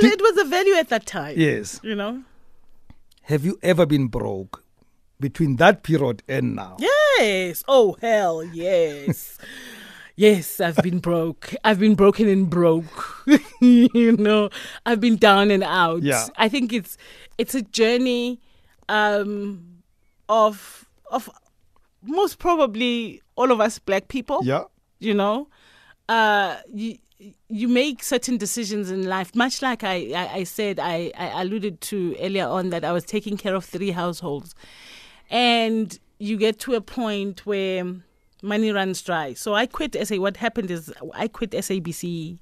Well, 0.00 0.10
Did- 0.10 0.20
it 0.20 0.22
was 0.22 0.38
a 0.38 0.48
value 0.48 0.74
at 0.74 0.88
that 0.88 1.06
time. 1.06 1.34
Yes. 1.38 1.80
You 1.82 1.94
know? 1.94 2.22
Have 3.22 3.44
you 3.44 3.58
ever 3.62 3.84
been 3.86 4.06
broke 4.08 4.64
between 5.20 5.56
that 5.56 5.82
period 5.82 6.22
and 6.28 6.56
now? 6.56 6.76
Yes. 6.78 7.62
Oh 7.68 7.96
hell, 8.00 8.42
yes. 8.44 9.36
yes, 10.16 10.60
I've 10.60 10.76
been 10.76 10.98
broke. 11.00 11.54
I've 11.64 11.78
been 11.78 11.94
broken 11.94 12.28
and 12.28 12.48
broke. 12.48 13.24
you 13.60 14.16
know, 14.16 14.50
I've 14.86 15.00
been 15.00 15.16
down 15.16 15.50
and 15.50 15.62
out. 15.62 16.02
Yeah. 16.02 16.26
I 16.36 16.48
think 16.48 16.72
it's 16.72 16.96
it's 17.36 17.54
a 17.54 17.62
journey 17.62 18.40
um 18.88 19.82
of 20.28 20.86
of 21.10 21.28
most 22.02 22.38
probably 22.38 23.20
all 23.36 23.50
of 23.52 23.60
us 23.60 23.78
black 23.78 24.08
people. 24.08 24.40
Yeah. 24.42 24.64
You 25.00 25.12
know, 25.14 25.48
uh 26.08 26.56
you 26.72 26.96
you 27.48 27.68
make 27.68 28.02
certain 28.02 28.36
decisions 28.36 28.90
in 28.90 29.08
life 29.08 29.34
much 29.34 29.60
like 29.60 29.82
I, 29.82 30.12
I, 30.14 30.28
I 30.34 30.44
said 30.44 30.78
I, 30.78 31.10
I 31.16 31.42
alluded 31.42 31.80
to 31.82 32.16
earlier 32.20 32.46
on 32.46 32.70
that 32.70 32.84
I 32.84 32.92
was 32.92 33.04
taking 33.04 33.36
care 33.36 33.54
of 33.54 33.64
three 33.64 33.90
households 33.90 34.54
and 35.30 35.98
you 36.18 36.36
get 36.36 36.58
to 36.60 36.74
a 36.74 36.80
point 36.80 37.44
where 37.44 37.84
money 38.42 38.70
runs 38.72 39.02
dry. 39.02 39.34
So 39.34 39.54
I 39.54 39.66
quit 39.66 39.96
SA. 40.06 40.16
What 40.16 40.36
happened 40.36 40.70
is 40.70 40.92
I 41.14 41.28
quit 41.28 41.50
SABC 41.50 42.38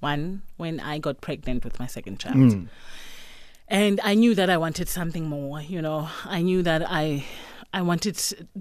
one 0.00 0.42
when 0.56 0.80
I 0.80 0.98
got 0.98 1.20
pregnant 1.20 1.64
with 1.64 1.78
my 1.78 1.86
second 1.86 2.20
child. 2.20 2.52
Hmm. 2.52 2.64
And 3.68 4.00
I 4.02 4.14
knew 4.14 4.34
that 4.34 4.48
I 4.48 4.56
wanted 4.56 4.88
something 4.88 5.28
more, 5.28 5.60
you 5.60 5.82
know. 5.82 6.08
I 6.24 6.40
knew 6.42 6.62
that 6.62 6.82
I 6.88 7.24
I 7.74 7.82
wanted 7.82 8.16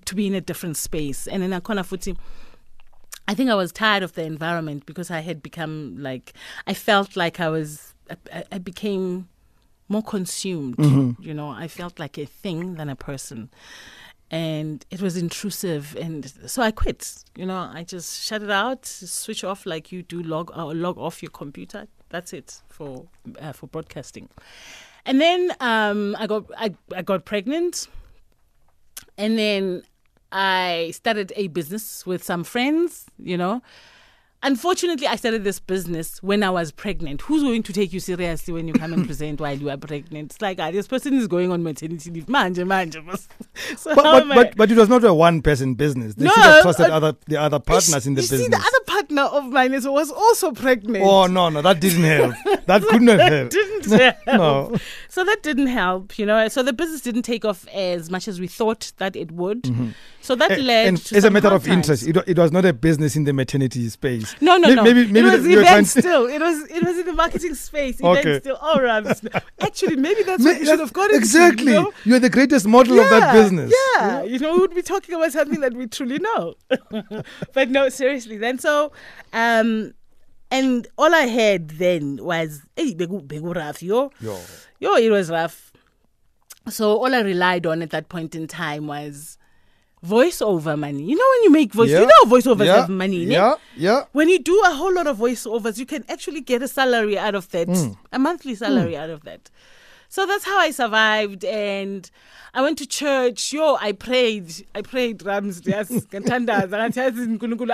to 0.05 0.15
be 0.15 0.27
in 0.27 0.33
a 0.33 0.41
different 0.41 0.75
space. 0.75 1.27
And 1.27 1.43
in 1.43 1.51
Akona 1.51 1.85
Futi, 1.85 2.17
I 3.27 3.33
think 3.33 3.49
I 3.49 3.55
was 3.55 3.71
tired 3.71 4.03
of 4.03 4.13
the 4.13 4.23
environment 4.23 4.85
because 4.85 5.11
I 5.11 5.19
had 5.19 5.43
become 5.43 5.95
like 5.97 6.33
I 6.65 6.73
felt 6.73 7.15
like 7.15 7.39
I 7.39 7.49
was 7.49 7.93
I, 8.31 8.43
I 8.53 8.57
became 8.57 9.27
more 9.89 10.03
consumed. 10.03 10.75
You 11.19 11.33
know, 11.33 11.49
I 11.49 11.67
felt 11.67 11.99
like 11.99 12.17
a 12.17 12.25
thing 12.25 12.75
than 12.75 12.89
a 12.89 12.95
person. 12.95 13.49
And 14.29 14.85
it 14.91 15.01
was 15.01 15.15
intrusive, 15.15 15.95
and 15.95 16.29
so 16.47 16.61
I 16.61 16.71
quit. 16.71 17.23
You 17.37 17.45
know, 17.45 17.71
I 17.73 17.85
just 17.85 18.21
shut 18.25 18.43
it 18.43 18.49
out, 18.51 18.85
switch 18.85 19.45
off 19.45 19.65
like 19.65 19.89
you 19.93 20.03
do, 20.03 20.21
log 20.21 20.51
uh, 20.53 20.65
log 20.65 20.97
off 20.97 21.23
your 21.23 21.31
computer. 21.31 21.87
That's 22.09 22.33
it 22.33 22.61
for 22.67 23.05
uh, 23.39 23.53
for 23.53 23.67
broadcasting. 23.67 24.27
And 25.05 25.21
then 25.21 25.53
um, 25.61 26.13
I 26.19 26.27
got 26.27 26.43
I, 26.57 26.75
I 26.93 27.03
got 27.03 27.23
pregnant, 27.23 27.87
and 29.17 29.39
then 29.39 29.83
I 30.31 30.91
started 30.93 31.33
a 31.35 31.47
business 31.47 32.05
with 32.05 32.23
some 32.23 32.43
friends. 32.43 33.05
You 33.19 33.37
know, 33.37 33.61
unfortunately, 34.47 35.05
I 35.07 35.15
started 35.17 35.43
this 35.43 35.59
business 35.59 36.23
when 36.23 36.41
I 36.41 36.49
was 36.49 36.71
pregnant. 36.71 37.21
Who's 37.21 37.43
going 37.43 37.63
to 37.63 37.73
take 37.73 37.91
you 37.93 37.99
seriously 37.99 38.53
when 38.53 38.67
you 38.67 38.73
come 38.73 38.93
and 38.93 39.05
present 39.11 39.39
while 39.41 39.55
you 39.57 39.69
are 39.69 39.77
pregnant? 39.77 40.31
It's 40.31 40.41
like 40.41 40.59
ah, 40.59 40.71
this 40.71 40.87
person 40.87 41.13
is 41.15 41.27
going 41.27 41.51
on 41.51 41.63
maternity 41.63 42.09
leave. 42.09 42.25
Manje, 42.27 42.63
manje. 42.65 42.97
So 43.77 43.93
But, 43.95 44.03
but, 44.03 44.27
but, 44.35 44.55
but 44.55 44.71
it 44.71 44.77
was 44.77 44.87
not 44.87 45.03
a 45.03 45.13
one 45.13 45.41
person 45.41 45.73
business. 45.73 46.15
They 46.15 46.25
No, 46.25 46.31
should 46.31 46.43
have 46.43 46.61
trusted 46.63 46.89
uh, 46.89 46.95
other 46.95 47.15
the 47.27 47.37
other 47.37 47.59
partners 47.59 48.07
in 48.07 48.13
the 48.13 48.21
you 48.21 48.29
business. 48.29 48.41
see, 48.41 48.47
the 48.47 48.57
other 48.57 48.83
partner 48.85 49.23
of 49.23 49.45
mine 49.45 49.73
is, 49.73 49.87
was 49.87 50.11
also 50.11 50.51
pregnant. 50.51 51.03
Oh 51.05 51.25
no, 51.27 51.49
no, 51.49 51.61
that 51.61 51.79
didn't 51.79 52.03
help. 52.03 52.35
That 52.67 52.81
couldn't 52.89 53.07
have 53.07 53.19
helped. 53.19 53.51
didn't 53.51 53.85
help. 53.91 54.15
No. 54.27 54.77
So 55.09 55.23
that 55.23 55.41
didn't 55.43 55.67
help, 55.67 56.17
you 56.19 56.25
know. 56.25 56.47
So 56.47 56.63
the 56.63 56.73
business 56.73 57.01
didn't 57.01 57.23
take 57.23 57.43
off 57.45 57.67
as 57.69 58.09
much 58.09 58.27
as 58.27 58.39
we 58.39 58.47
thought 58.47 58.93
that 58.97 59.15
it 59.15 59.31
would. 59.31 59.93
So 60.21 60.35
that 60.35 60.59
led 60.59 60.87
and 60.87 60.97
to 61.05 61.15
as 61.15 61.23
a 61.23 61.31
matter 61.31 61.47
of 61.49 61.67
interest, 61.67 62.05
it, 62.07 62.17
it 62.27 62.37
was 62.37 62.51
not 62.51 62.65
a 62.65 62.73
business 62.73 63.15
in 63.15 63.23
the 63.23 63.33
maternity 63.33 63.87
space. 63.89 64.35
No, 64.41 64.57
no, 64.57 64.67
May- 64.67 64.75
no. 64.75 64.83
Maybe, 64.83 65.07
maybe 65.07 65.27
it 65.27 65.31
was 65.31 65.47
you 65.47 65.61
trying 65.61 65.85
still. 65.85 66.27
It 66.27 66.39
was 66.41 66.69
it 66.69 66.83
was 66.83 66.97
in 66.97 67.05
the 67.05 67.13
marketing 67.13 67.55
space. 67.55 68.01
Okay. 68.01 68.39
Still. 68.39 68.57
All 68.57 68.81
right. 68.81 69.05
Actually, 69.59 69.95
maybe 69.95 70.23
that's 70.23 70.43
what 70.43 70.59
we 70.59 70.65
should 70.65 70.79
have 70.79 70.93
got 70.93 71.05
into, 71.05 71.17
Exactly. 71.17 71.73
You 71.73 71.83
know? 71.83 71.93
You're 72.05 72.19
the 72.19 72.29
greatest 72.29 72.67
model 72.67 72.99
of 72.99 73.09
that 73.09 73.33
business. 73.33 73.73
Yeah, 73.95 74.23
you 74.23 74.39
know, 74.39 74.53
we 74.53 74.59
would 74.59 74.75
be 74.75 74.81
talking 74.81 75.15
about 75.15 75.31
something 75.31 75.61
that 75.61 75.73
we 75.73 75.87
truly 75.87 76.19
know. 76.19 76.55
but 77.53 77.69
no, 77.69 77.89
seriously. 77.89 78.37
Then 78.37 78.59
so, 78.59 78.91
um, 79.33 79.93
and 80.51 80.87
all 80.97 81.13
I 81.13 81.25
had 81.25 81.69
then 81.71 82.19
was, 82.23 82.61
hey, 82.75 82.93
begu, 82.93 83.25
begu 83.25 83.55
rough, 83.55 83.81
yo. 83.81 84.11
Yo. 84.21 84.39
Yo, 84.79 84.95
it 84.95 85.09
was 85.09 85.29
rough. 85.29 85.71
so 86.69 86.97
all 86.97 87.13
I 87.13 87.21
relied 87.21 87.65
on 87.65 87.81
at 87.81 87.89
that 87.91 88.09
point 88.09 88.35
in 88.35 88.47
time 88.47 88.87
was 88.87 89.37
voiceover 90.05 90.77
money. 90.77 91.03
You 91.03 91.15
know 91.15 91.25
when 91.35 91.43
you 91.43 91.51
make 91.51 91.73
voice, 91.73 91.89
Yeah. 91.89 92.01
you 92.01 92.05
know 92.07 92.31
voiceovers 92.31 92.65
yeah, 92.65 92.75
have 92.81 92.89
money. 92.89 93.25
ne? 93.25 93.33
Yeah, 93.33 93.55
yeah. 93.75 94.03
When 94.13 94.29
you 94.29 94.39
do 94.39 94.61
a 94.65 94.71
whole 94.71 94.93
lot 94.93 95.07
of 95.07 95.17
voiceovers, 95.17 95.77
you 95.77 95.85
can 95.85 96.03
actually 96.09 96.41
get 96.41 96.61
a 96.61 96.67
salary 96.67 97.17
out 97.17 97.35
of 97.35 97.49
that, 97.51 97.67
Hmm. 97.67 97.91
a 98.11 98.19
monthly 98.19 98.55
salary 98.55 98.95
out 98.95 99.09
of 99.09 99.23
that. 99.23 99.49
So 100.09 100.25
that's 100.25 100.45
how 100.45 100.57
I 100.59 100.71
survived. 100.71 101.43
And 101.43 102.09
I 102.53 102.61
went 102.61 102.77
to 102.77 102.85
church. 102.85 103.51
Yo, 103.51 103.75
I 103.81 103.91
prayed. 103.91 104.65
I 104.73 104.81
prayed, 104.81 105.21
Rams. 105.23 105.61
Yes, 105.65 105.91
I 106.13 106.19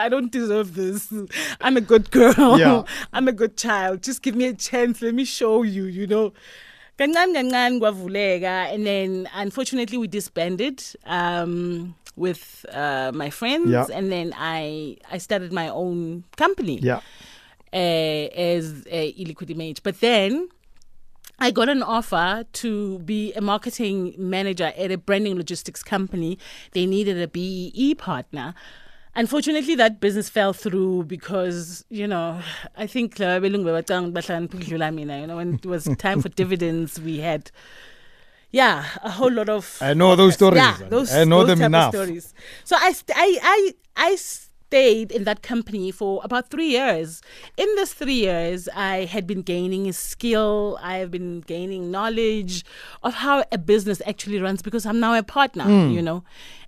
don't 0.09 0.31
deserve 0.31 0.73
this. 0.73 1.13
I'm 1.61 1.77
a 1.77 1.81
good 1.81 2.09
girl. 2.09 2.57
Yeah. 2.57 2.83
I'm 3.13 3.27
a 3.27 3.31
good 3.33 3.55
child. 3.55 4.01
Just 4.01 4.23
give 4.23 4.35
me 4.35 4.45
a 4.45 4.53
chance. 4.53 5.01
Let 5.01 5.13
me 5.13 5.25
show 5.25 5.61
you, 5.61 5.85
you 5.85 6.07
know. 6.07 6.33
Kancane 6.97 7.33
kancane 7.35 7.79
kwavuleka. 7.79 8.73
And 8.73 8.85
then, 8.87 9.29
unfortunately, 9.35 9.97
we 9.99 10.07
disbanded. 10.07 10.83
Um, 11.05 11.95
with 12.15 12.65
uh, 12.71 13.11
my 13.13 13.29
friends, 13.29 13.69
Yeah. 13.69 13.85
and 13.97 14.11
then 14.11 14.33
I 14.37 14.97
I 15.11 15.17
started 15.17 15.51
my 15.51 15.67
own 15.69 16.23
company 16.37 16.79
Yeah. 16.81 16.99
uh, 17.73 17.75
as 18.55 18.85
a 18.89 19.13
illiquid 19.13 19.49
image. 19.49 19.81
But 19.83 19.99
then 19.99 20.49
I 21.39 21.49
got 21.51 21.67
an 21.69 21.81
offer 21.83 22.45
to 22.61 22.99
be 22.99 23.33
a 23.33 23.41
marketing 23.41 24.13
manager 24.17 24.71
at 24.77 24.91
a 24.91 24.97
branding 24.97 25.35
logistics 25.35 25.83
company. 25.83 26.37
They 26.73 26.85
needed 26.85 27.19
a 27.21 27.27
BEE 27.27 27.95
partner. 27.95 28.53
Unfortunately, 29.15 29.75
that 29.75 29.99
business 29.99 30.27
fell 30.29 30.53
through 30.53 31.03
because, 31.03 31.85
you 31.89 32.07
know, 32.07 32.39
I 32.75 32.87
think 32.87 33.19
uh, 33.19 33.39
belungu 33.39 33.65
bebacanga 33.69 34.07
ukuthi 34.09 34.13
bahlakaniphile 34.13 34.59
ukudlula 34.59 34.93
mina, 34.93 35.19
you 35.21 35.27
know, 35.27 35.35
when 35.37 35.53
it 35.55 35.65
was 35.65 35.83
time 35.97 36.19
for 36.21 36.29
dividends, 36.41 36.99
we 36.99 37.17
had, 37.19 37.51
yeah, 38.53 38.85
a 39.03 39.09
whole 39.09 39.31
lot 39.31 39.49
of 39.49 39.79
I 39.81 39.93
know 39.95 40.15
those 40.15 40.35
stories. 40.35 40.57
yeah, 40.57 40.77
those, 40.87 41.11
I 41.11 41.23
know 41.25 41.39
those 41.39 41.57
them 41.57 41.65
enough. 41.65 41.93
Stories. 41.93 42.33
So 42.63 42.77
I, 42.79 42.91
st- 42.93 43.17
I, 43.17 43.39
I, 43.41 43.73
I 44.11 44.15
stayed 44.15 45.11
in 45.11 45.23
that 45.23 45.41
company 45.41 45.89
for 45.91 46.21
about 46.23 46.51
three 46.51 46.69
years. 46.69 47.23
In 47.57 47.67
this 47.75 47.93
three 47.93 48.13
years, 48.13 48.69
I 48.75 49.05
had 49.05 49.25
been 49.25 49.41
gaining 49.41 49.91
skill. 49.91 50.77
I 50.81 50.97
have 50.97 51.09
been 51.09 51.41
gaining 51.41 51.89
knowledge 51.89 52.63
of 53.01 53.15
how 53.15 53.43
a 53.51 53.57
business 53.57 54.03
actually 54.05 54.39
runs 54.39 54.61
because 54.61 54.85
I'm 54.85 54.99
now 54.99 55.15
a 55.15 55.23
partner. 55.23 55.63
Hmm. 55.65 55.89
You 55.89 56.03
know. 56.03 56.23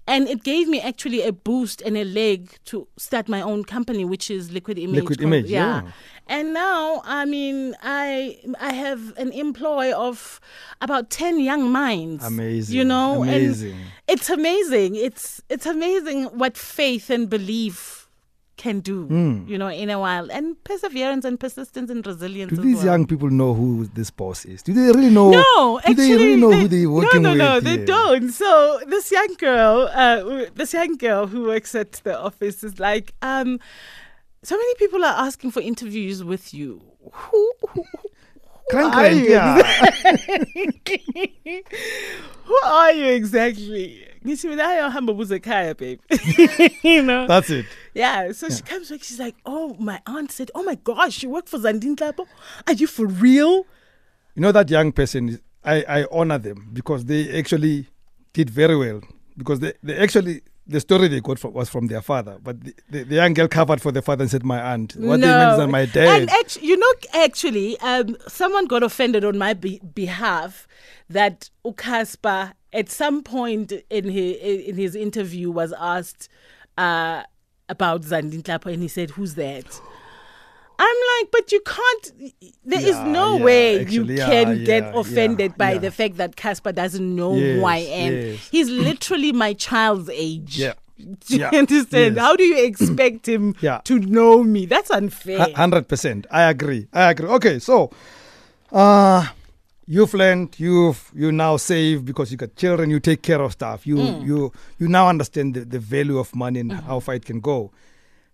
And 0.08 0.28
it 0.28 0.44
gave 0.44 0.68
me 0.68 0.80
actually 0.80 1.22
a 1.24 1.32
boost 1.32 1.82
and 1.82 1.98
a 1.98 2.04
leg 2.04 2.58
to 2.66 2.88
start 2.96 3.28
my 3.28 3.42
own 3.42 3.64
company, 3.64 4.06
which 4.06 4.30
is 4.30 4.52
Liquid 4.52 4.78
Image. 4.78 4.96
Liquid 5.02 5.22
Image, 5.22 5.48
yeah. 5.48 5.82
And 6.28 6.54
now, 6.54 7.02
I 7.06 7.26
mean, 7.26 7.76
I 7.82 8.38
I 8.60 8.74
have 8.74 9.14
an 9.18 9.32
employ 9.32 9.92
of 9.94 10.40
about 10.82 11.10
ten 11.10 11.40
young 11.40 11.72
minds. 11.72 12.24
Amazing, 12.26 12.76
You 12.78 12.84
know, 12.84 13.24
amazing. 13.24 13.72
and 13.74 13.82
it's 14.08 14.30
amazing. 14.30 14.96
It's 14.96 15.42
it's 15.50 15.66
amazing 15.66 16.26
what 16.38 16.56
faith 16.58 17.10
and 17.10 17.30
belief 17.30 18.05
can 18.58 18.80
do. 18.80 19.06
Hmm. 19.06 19.46
You 19.48 19.58
know, 19.58 19.68
in 19.70 19.90
a 19.90 20.00
while, 20.00 20.30
and 20.32 20.62
perseverance 20.64 21.26
and 21.26 21.40
persistence 21.40 21.90
and 21.90 22.06
resilience. 22.06 22.52
Do 22.54 22.62
these 22.62 22.78
well. 22.78 22.86
young 22.86 23.08
people 23.08 23.30
know 23.30 23.54
who 23.54 23.86
this 23.94 24.12
boss 24.12 24.46
is? 24.46 24.62
Do 24.64 24.74
they 24.74 24.92
really 24.98 25.10
know? 25.10 25.32
No, 25.32 25.80
do 25.86 25.90
actually, 25.90 25.94
they 25.96 26.16
really 26.16 26.36
know 26.42 26.52
who 26.52 26.68
they- 26.68 26.80
they're 26.80 26.90
working 26.90 27.22
no, 27.22 27.30
with? 27.32 27.38
no, 27.40 27.54
no, 27.56 27.60
they 27.60 27.78
don't. 27.84 28.32
So 28.32 28.80
this 28.88 29.12
young 29.12 29.34
girl, 29.38 29.90
uh, 29.94 30.46
this 30.56 30.74
young 30.74 30.96
girl 30.98 31.28
who 31.28 31.44
works 31.44 31.76
at 31.76 31.94
the 32.04 32.18
office 32.20 32.64
is 32.64 32.80
like, 32.80 33.14
um, 33.22 33.60
so 34.44 34.56
many 34.58 34.76
people 34.76 35.04
are 35.04 35.26
asking 35.26 35.52
for 35.52 35.62
interviews 35.62 36.24
with 36.24 36.54
you. 36.54 36.82
Who, 37.12 37.52
who, 37.70 37.84
Crank, 38.72 38.96
are 38.96 39.12
you? 39.12 39.30
yeah. 39.30 39.62
who 42.46 42.58
are 42.64 42.92
you 42.92 43.06
exactly? 43.06 44.08
Ngithi 44.26 44.48
mina 44.50 44.64
ayohamba 44.68 45.14
ubuze 45.14 45.36
ekhaya, 45.40 45.78
babe. 45.78 46.00
you 46.84 47.02
know. 47.04 47.28
That's 47.28 47.50
it. 47.50 47.66
Yeah, 47.94 48.32
so 48.32 48.50
she 48.50 48.62
comes 48.64 48.90
back. 48.90 49.04
She's 49.04 49.20
like, 49.20 49.36
"Oh, 49.46 49.76
my 49.80 50.02
aunt 50.08 50.32
said, 50.32 50.50
oh 50.56 50.64
my 50.64 50.76
gosh, 50.76 51.22
you 51.24 51.30
work 51.30 51.48
for 51.48 51.60
Zandi 51.60 51.96
Nhlapo? 51.96 52.26
Are 52.68 52.74
you 52.74 52.88
for 52.88 53.06
real?" 53.06 53.66
You 54.36 54.42
know 54.42 54.52
that 54.52 54.70
young 54.70 54.92
person. 54.92 55.30
is- 55.30 55.40
I 55.64 55.84
I 55.88 56.06
honor 56.12 56.38
them 56.38 56.70
because 56.74 57.06
they 57.06 57.38
actually 57.40 57.88
did 58.34 58.50
very 58.50 58.76
well 58.76 59.02
because 59.38 59.60
they 59.60 59.74
they 59.84 59.96
actually. 59.98 60.42
The 60.68 60.80
story 60.80 61.08
they 61.08 61.20
got 61.22 61.38
from, 61.38 61.54
was 61.54 61.70
from 61.70 61.86
their 61.90 62.02
father, 62.02 62.40
but 62.42 62.60
the, 62.60 62.74
the, 62.90 63.04
the 63.04 63.16
young 63.18 63.36
girl 63.36 63.48
covered 63.48 63.80
for 63.80 63.92
the 63.92 64.02
father 64.02 64.24
and 64.24 64.32
said, 64.32 64.44
"My 64.44 64.60
aunt." 64.74 64.96
What 64.96 65.22
they 65.22 65.28
meant 65.28 65.52
is 65.52 65.58
that 65.60 65.68
my 65.70 65.86
dad. 65.86 66.22
And 66.22 66.30
actually, 66.32 66.66
you 66.70 66.78
know, 66.78 66.94
actually, 67.14 67.80
um, 67.82 68.18
someone 68.28 68.66
got 68.66 68.82
offended 68.82 69.24
on 69.24 69.38
my 69.38 69.54
be- 69.54 69.80
behalf 69.94 70.68
that 71.08 71.52
uCasper 71.64 72.54
at 72.76 72.90
some 72.90 73.24
point 73.24 73.72
in 73.90 74.10
his 74.10 74.38
in 74.70 74.76
his 74.76 74.96
interview 74.96 75.50
was 75.52 75.74
asked 75.80 76.30
uh, 76.78 77.24
about 77.70 78.02
Zandi 78.02 78.42
Nhlapo, 78.44 78.72
and 78.74 78.82
he 78.82 78.88
said, 78.88 79.12
"Who's 79.12 79.36
that?" 79.36 79.82
I'm 80.78 80.98
like, 81.22 81.32
but 81.32 81.52
you 81.54 81.62
can't. 81.62 82.34
There 82.66 82.80
is 82.82 82.88
Yeah, 82.98 83.08
no 83.08 83.38
yeah, 83.38 83.44
way 83.46 83.80
actually, 83.82 83.96
you 84.16 84.18
yeah, 84.20 84.26
can 84.28 84.64
get 84.66 84.94
offended 84.96 85.58
by 85.58 85.78
the 85.78 85.90
fact 85.90 86.18
that 86.18 86.36
Casper 86.36 86.74
doesn't 86.74 87.16
know 87.16 87.34
who 87.34 87.64
I 87.64 87.78
am. 87.78 88.14
yes. 88.14 88.50
He's 88.50 88.70
literally 88.70 89.32
my 89.32 89.54
child's 89.54 90.10
age. 90.10 90.58
Yeah. 90.60 90.74
Do 90.98 91.38
you 91.38 91.46
understand? 91.46 92.16
yes. 92.16 92.24
How 92.26 92.36
do 92.36 92.44
you 92.44 92.66
expect 92.66 93.26
him 93.28 93.54
to 93.86 94.00
know 94.00 94.44
me? 94.44 94.66
That's 94.66 94.92
unfair. 94.92 95.48
Hundred 95.56 95.88
percent. 95.88 96.28
I 96.30 96.44
agree. 96.50 96.88
I 96.92 97.12
agree. 97.12 97.30
Okay, 97.30 97.60
so 97.60 97.90
uh 98.74 99.28
you've 99.88 100.14
learned, 100.14 100.60
you've 100.60 101.12
you 101.14 101.32
now 101.32 101.58
save 101.58 102.04
because 102.06 102.32
you 102.32 102.38
got 102.38 102.56
children, 102.56 102.90
you 102.90 103.00
take 103.00 103.22
care 103.22 103.42
of 103.42 103.52
stuff. 103.54 103.86
You 103.88 103.96
Mm. 103.98 104.26
you 104.26 104.52
you 104.80 104.88
now 104.88 105.08
understand 105.10 105.54
the, 105.56 105.66
the 105.66 105.80
value 105.80 106.18
of 106.20 106.34
money 106.36 106.60
and 106.60 106.72
Mm-hmm. 106.72 106.88
how 106.88 107.00
far 107.00 107.16
it 107.16 107.26
can 107.26 107.40
go. 107.40 107.72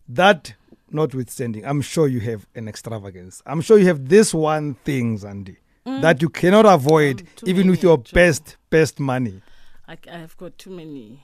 That 0.07 0.53
notwithstanding, 0.89 1.65
I'm 1.65 1.81
sure 1.81 2.07
you 2.07 2.19
have 2.21 2.45
an 2.55 2.67
extravagance. 2.67 3.41
I'm 3.45 3.61
sure 3.61 3.77
you 3.77 3.85
have 3.87 4.09
this 4.09 4.33
one 4.33 4.73
thing, 4.83 5.19
Andy, 5.25 5.57
that 5.85 6.21
you 6.21 6.29
cannot 6.29 6.65
avoid 6.65 7.21
Um, 7.21 7.49
even 7.49 7.69
with 7.69 7.81
your 7.83 7.97
best 8.13 8.57
best 8.69 8.99
money. 8.99 9.41
I, 9.87 9.97
I've 10.11 10.35
got 10.37 10.57
too 10.57 10.69
many. 10.71 11.23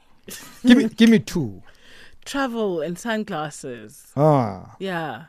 Give 0.65 0.77
me 0.77 0.89
give 0.99 1.09
me 1.09 1.19
two. 1.19 1.61
Travel 2.25 2.81
and 2.81 2.97
sunglasses. 2.99 4.11
Ah. 4.15 4.75
Yeah. 4.79 5.25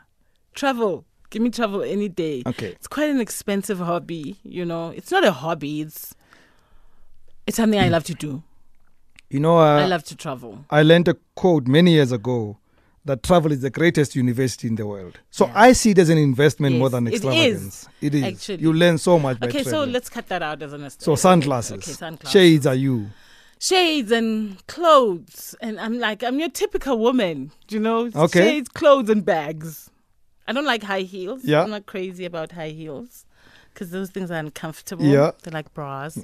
Travel. 0.54 1.04
Give 1.30 1.42
me 1.42 1.50
travel 1.50 1.82
any 1.82 2.08
day. 2.08 2.42
Okay. 2.46 2.68
It's 2.68 2.86
quite 2.88 3.10
an 3.10 3.20
expensive 3.20 3.78
hobby, 3.78 4.36
you 4.44 4.64
know. 4.64 4.90
It's 4.90 5.10
not 5.10 5.24
a 5.24 5.32
hobby, 5.32 5.82
it's 5.82 6.14
it's 7.46 7.56
something 7.56 7.78
I 7.80 7.88
love 7.88 8.04
to 8.04 8.14
do. 8.14 8.42
You 9.30 9.40
know 9.40 9.58
uh, 9.58 9.80
I 9.80 9.86
love 9.86 10.04
to 10.04 10.16
travel. 10.16 10.64
I 10.70 10.82
learned 10.82 11.08
a 11.08 11.16
quote 11.34 11.66
many 11.66 11.92
years 11.92 12.12
ago 12.12 12.56
that 13.04 13.22
travel 13.22 13.52
is 13.52 13.60
the 13.60 13.70
greatest 13.70 14.16
university 14.16 14.68
in 14.68 14.76
the 14.76 14.86
world. 14.86 15.18
So 15.30 15.46
Yeah. 15.46 15.52
I 15.54 15.72
see 15.72 15.90
it 15.90 15.98
as 15.98 16.08
an 16.08 16.18
investment 16.18 16.76
more 16.76 16.86
Yes, 16.88 16.92
than 16.92 17.06
it 17.06 17.12
is, 17.14 17.14
extravagance. 17.16 17.88
It 18.00 18.14
is. 18.14 18.22
actually. 18.22 18.62
You 18.62 18.72
learn 18.72 18.98
so 18.98 19.18
much 19.18 19.38
by 19.40 19.48
Okay, 19.48 19.64
so 19.64 19.84
let's 19.84 20.08
cut 20.08 20.28
that 20.28 20.42
out 20.42 20.62
as 20.62 20.72
an 20.72 20.88
so 20.90 21.14
sunglasses, 21.14 21.72
Okay, 21.78 21.92
sunglasses. 21.92 22.30
shades 22.30 22.66
are 22.66 22.74
you. 22.74 23.06
Shades 23.60 24.12
and 24.12 24.64
clothes. 24.66 25.54
And 25.60 25.80
I'm 25.80 25.98
like, 25.98 26.22
I'm 26.22 26.38
your 26.38 26.48
typical 26.50 26.98
woman, 26.98 27.50
you 27.68 27.80
know? 27.80 28.10
Okay. 28.14 28.40
Shades, 28.40 28.68
clothes, 28.68 29.08
and 29.10 29.24
bags. 29.24 29.90
I 30.48 30.52
don't 30.52 30.64
like 30.64 30.82
high 30.82 31.02
heels. 31.02 31.44
Yeah. 31.44 31.62
I'm 31.62 31.70
not 31.70 31.86
crazy 31.86 32.24
about 32.24 32.52
high 32.52 32.70
heels 32.70 33.26
because 33.72 33.90
those 33.90 34.10
things 34.10 34.30
are 34.30 34.38
uncomfortable. 34.38 35.04
Yeah. 35.04 35.30
They're 35.42 35.52
like 35.52 35.72
bras. 35.74 36.18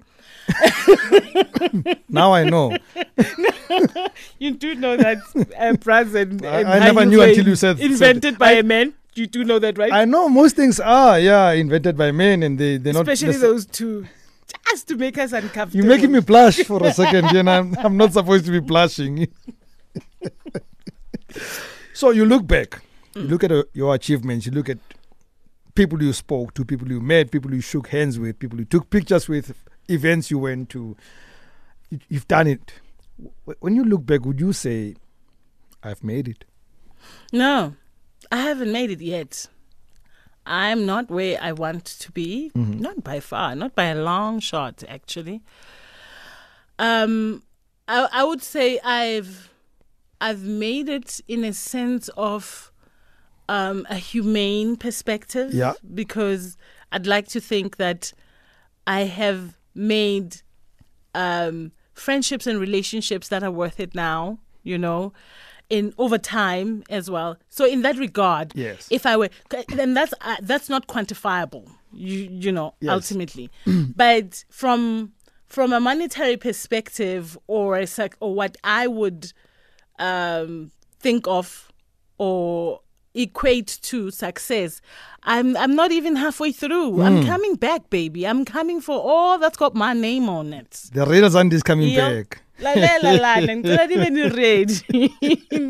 Now 2.09 2.33
I 2.33 2.45
know. 2.45 2.77
You 4.39 4.53
do 4.53 4.75
know 4.75 4.97
that 4.97 5.19
uh, 5.59 5.73
bras 5.75 6.15
and, 6.15 6.45
I- 6.45 6.61
and 6.61 6.69
I 6.69 6.79
high 6.79 6.87
never 6.87 7.05
knew 7.05 7.21
until 7.23 7.47
you 7.47 7.57
said- 7.57 7.81
invented 7.81 8.35
said- 8.35 8.39
by 8.39 8.51
I- 8.51 8.53
a 8.53 8.63
man. 8.63 8.95
You 9.15 9.27
do 9.29 9.45
know 9.45 9.59
that, 9.61 9.79
right? 9.79 9.93
I 9.93 10.05
know 10.07 10.29
most 10.29 10.57
things 10.57 10.81
are 10.81 11.21
yeah 11.21 11.51
invented 11.53 11.97
by 11.97 12.11
men 12.11 12.43
and 12.43 12.59
they 12.59 12.79
they're 12.79 12.93
not. 12.93 13.09
Especially 13.09 13.37
those 13.39 13.65
two, 13.65 14.07
just 14.69 14.89
to 14.89 14.97
make 14.97 15.17
us 15.19 15.33
uncomfortable. 15.33 15.77
You're 15.85 15.95
making 15.95 16.11
me 16.13 16.19
blush 16.21 16.59
for 16.65 16.85
a 16.85 16.93
second, 16.93 17.27
and 17.37 17.49
I'm 17.49 17.77
I'm 17.79 17.97
not 17.97 18.13
supposed 18.13 18.45
to 18.47 18.51
be 18.51 18.59
blushing. 18.61 19.29
so 21.95 22.11
you 22.11 22.25
look 22.25 22.45
back, 22.47 22.83
you 23.15 23.23
look 23.23 23.45
at 23.45 23.53
uh, 23.53 23.65
your 23.73 23.95
achievements, 23.95 24.47
you 24.47 24.53
look 24.53 24.69
at 24.69 24.79
people 25.75 26.03
you 26.03 26.13
spoke 26.13 26.55
to, 26.55 26.65
people 26.65 26.89
you 26.89 27.01
met, 27.01 27.31
people 27.31 27.53
you 27.55 27.61
shook 27.61 27.89
hands 27.89 28.19
with, 28.19 28.39
people 28.39 28.59
you 28.59 28.65
took 28.65 28.91
pictures 28.91 29.29
with, 29.29 29.55
events 29.89 30.31
you 30.31 30.39
went 30.39 30.69
to. 30.71 30.97
You, 31.91 31.99
you've 32.09 32.29
done 32.29 32.47
it. 32.49 32.73
Wh- 33.47 33.61
When 33.63 33.77
you 33.77 33.85
look 33.85 34.05
back, 34.07 34.25
would 34.25 34.41
you 34.41 34.53
say, 34.53 34.95
"I've 35.83 36.03
made 36.05 36.29
it"? 36.29 36.45
No, 37.33 37.75
I 38.33 38.37
haven't 38.39 38.73
made 38.73 38.91
it 38.91 39.01
yet. 39.01 39.47
I'm 40.47 40.85
not 40.85 41.11
where 41.11 41.39
I 41.41 41.53
want 41.53 41.85
to 41.87 42.13
be. 42.13 42.51
Not 42.55 43.03
by 43.03 43.21
far, 43.21 43.55
not 43.55 43.75
by 43.75 43.85
a 43.85 43.95
long 44.03 44.41
shot, 44.41 44.85
actually. 44.89 45.43
Um, 46.79 47.43
I, 47.89 48.09
I 48.13 48.25
would 48.25 48.43
say 48.43 48.79
I've 48.81 49.51
I've 50.21 50.43
made 50.43 50.89
it 50.89 51.21
in 51.29 51.45
a 51.45 51.53
sense 51.53 52.09
of 52.17 52.73
um, 53.49 53.87
a 53.91 53.97
humane 53.97 54.77
perspective. 54.77 55.53
Yeah. 55.55 55.75
Because 55.95 56.57
I'd 56.93 57.07
like 57.07 57.29
to 57.29 57.41
think 57.41 57.77
that 57.77 58.13
I 58.87 59.03
have 59.03 59.57
made 59.75 60.43
um, 61.15 61.73
friendships 61.93 62.47
and 62.47 62.59
relationships 62.61 63.29
that 63.29 63.43
are 63.43 63.51
worth 63.51 63.81
it 63.81 63.95
now. 63.95 64.39
You 64.63 64.79
know, 64.79 65.13
in 65.69 65.93
over 65.99 66.17
time 66.17 66.85
as 66.89 67.11
well. 67.11 67.37
So 67.51 67.67
in 67.67 67.83
that 67.83 67.99
regard, 67.99 68.53
Yes. 68.55 68.89
if 68.91 69.05
I 69.05 69.17
were, 69.19 69.29
then 69.69 69.93
that's 69.93 70.15
uh, 70.23 70.37
that's 70.41 70.71
not 70.71 70.87
quantifiable. 70.87 71.69
You 71.93 72.29
you 72.31 72.51
know 72.51 72.75
Yes. 72.81 72.93
ultimately, 72.93 73.51
but 73.97 74.45
from 74.51 75.13
from 75.47 75.73
a 75.75 75.81
monetary 75.81 76.39
perspective 76.39 77.37
or 77.47 77.77
a 77.77 77.87
sec- 77.87 78.17
or 78.21 78.35
what 78.35 78.57
I 78.65 78.87
would 78.87 79.33
um, 79.99 80.71
think 80.99 81.29
of 81.29 81.71
or 82.19 82.81
equate 83.15 83.79
to 83.83 84.11
success. 84.11 84.81
I'm 85.23 85.57
I'm 85.57 85.75
not 85.75 85.93
even 85.93 86.17
halfway 86.17 86.53
through. 86.53 87.03
I'm 87.03 87.23
hmm. 87.23 87.27
coming 87.27 87.55
back, 87.57 87.91
baby. 87.91 88.27
I'm 88.27 88.45
coming 88.45 88.81
for 88.81 88.99
all 88.99 89.39
that's 89.39 89.57
got 89.57 89.75
my 89.75 89.93
name 89.93 90.29
on 90.29 90.53
it. 90.53 90.91
The 90.93 91.07
real 91.07 91.29
Zandi 91.29 91.55
is 91.55 91.63
coming 91.63 91.89
Yo. 91.91 92.01
back. 92.01 92.41
lalela 92.61 93.21
lana 93.21 93.57
ngicela 93.57 93.87
nibe 93.87 94.11
ni-ready 94.11 95.11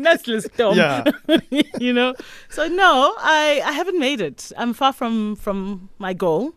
nasilestorm 0.03 0.77
Yeah. 0.77 1.03
you 1.79 1.91
know 1.93 2.13
so 2.49 2.67
no 2.67 3.15
I, 3.17 3.59
I 3.65 3.71
haven't 3.71 3.97
made 3.99 4.21
it 4.21 4.51
i'm 4.55 4.71
far 4.71 4.93
from 4.93 5.35
from 5.35 5.89
my 5.97 6.13
goal 6.13 6.53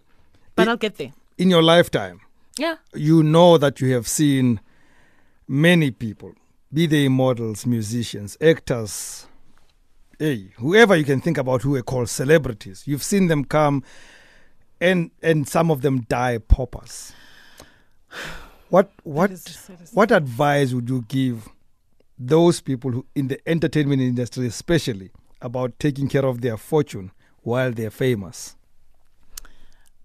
but 0.55 0.67
It- 0.67 0.71
i'll 0.71 0.77
get 0.77 0.99
there 0.99 1.13
In 1.39 1.49
your 1.51 1.63
lifetime, 1.63 2.21
yeah 2.59 2.77
you 2.93 3.23
know 3.23 3.57
that 3.59 3.81
you 3.81 3.95
have 3.95 4.07
seen 4.07 4.61
many 5.49 5.91
people, 5.91 6.35
be 6.73 6.87
they 6.87 7.09
models, 7.09 7.65
musicians, 7.65 8.37
actors, 8.41 9.28
hey, 10.19 10.51
whoever 10.57 10.97
you 10.97 11.05
can 11.05 11.21
think 11.21 11.39
about 11.39 11.63
who 11.63 11.77
are 11.77 11.83
called 11.83 12.09
celebrities. 12.09 12.83
You've 12.87 13.03
seen 13.03 13.29
them 13.29 13.45
come 13.45 13.83
and 14.81 15.11
and 15.23 15.49
some 15.49 15.71
of 15.71 15.83
them 15.83 16.01
die 16.09 16.39
paupers. 16.39 17.13
What 18.71 18.91
what 19.05 19.31
That 19.31 19.35
is- 19.49 19.67
that 19.67 19.81
is- 19.81 19.93
what 19.93 20.11
advice 20.13 20.73
would 20.73 20.89
you 20.89 21.03
give 21.09 21.49
those 22.19 22.61
people 22.61 22.91
who 22.91 23.07
in 23.15 23.29
the 23.29 23.39
entertainment 23.49 24.03
industry 24.03 24.47
especially 24.47 25.11
about 25.41 25.79
taking 25.79 26.09
care 26.09 26.25
of 26.25 26.41
their 26.41 26.57
fortune 26.57 27.11
while 27.43 27.73
they're 27.73 27.91
famous? 27.91 28.57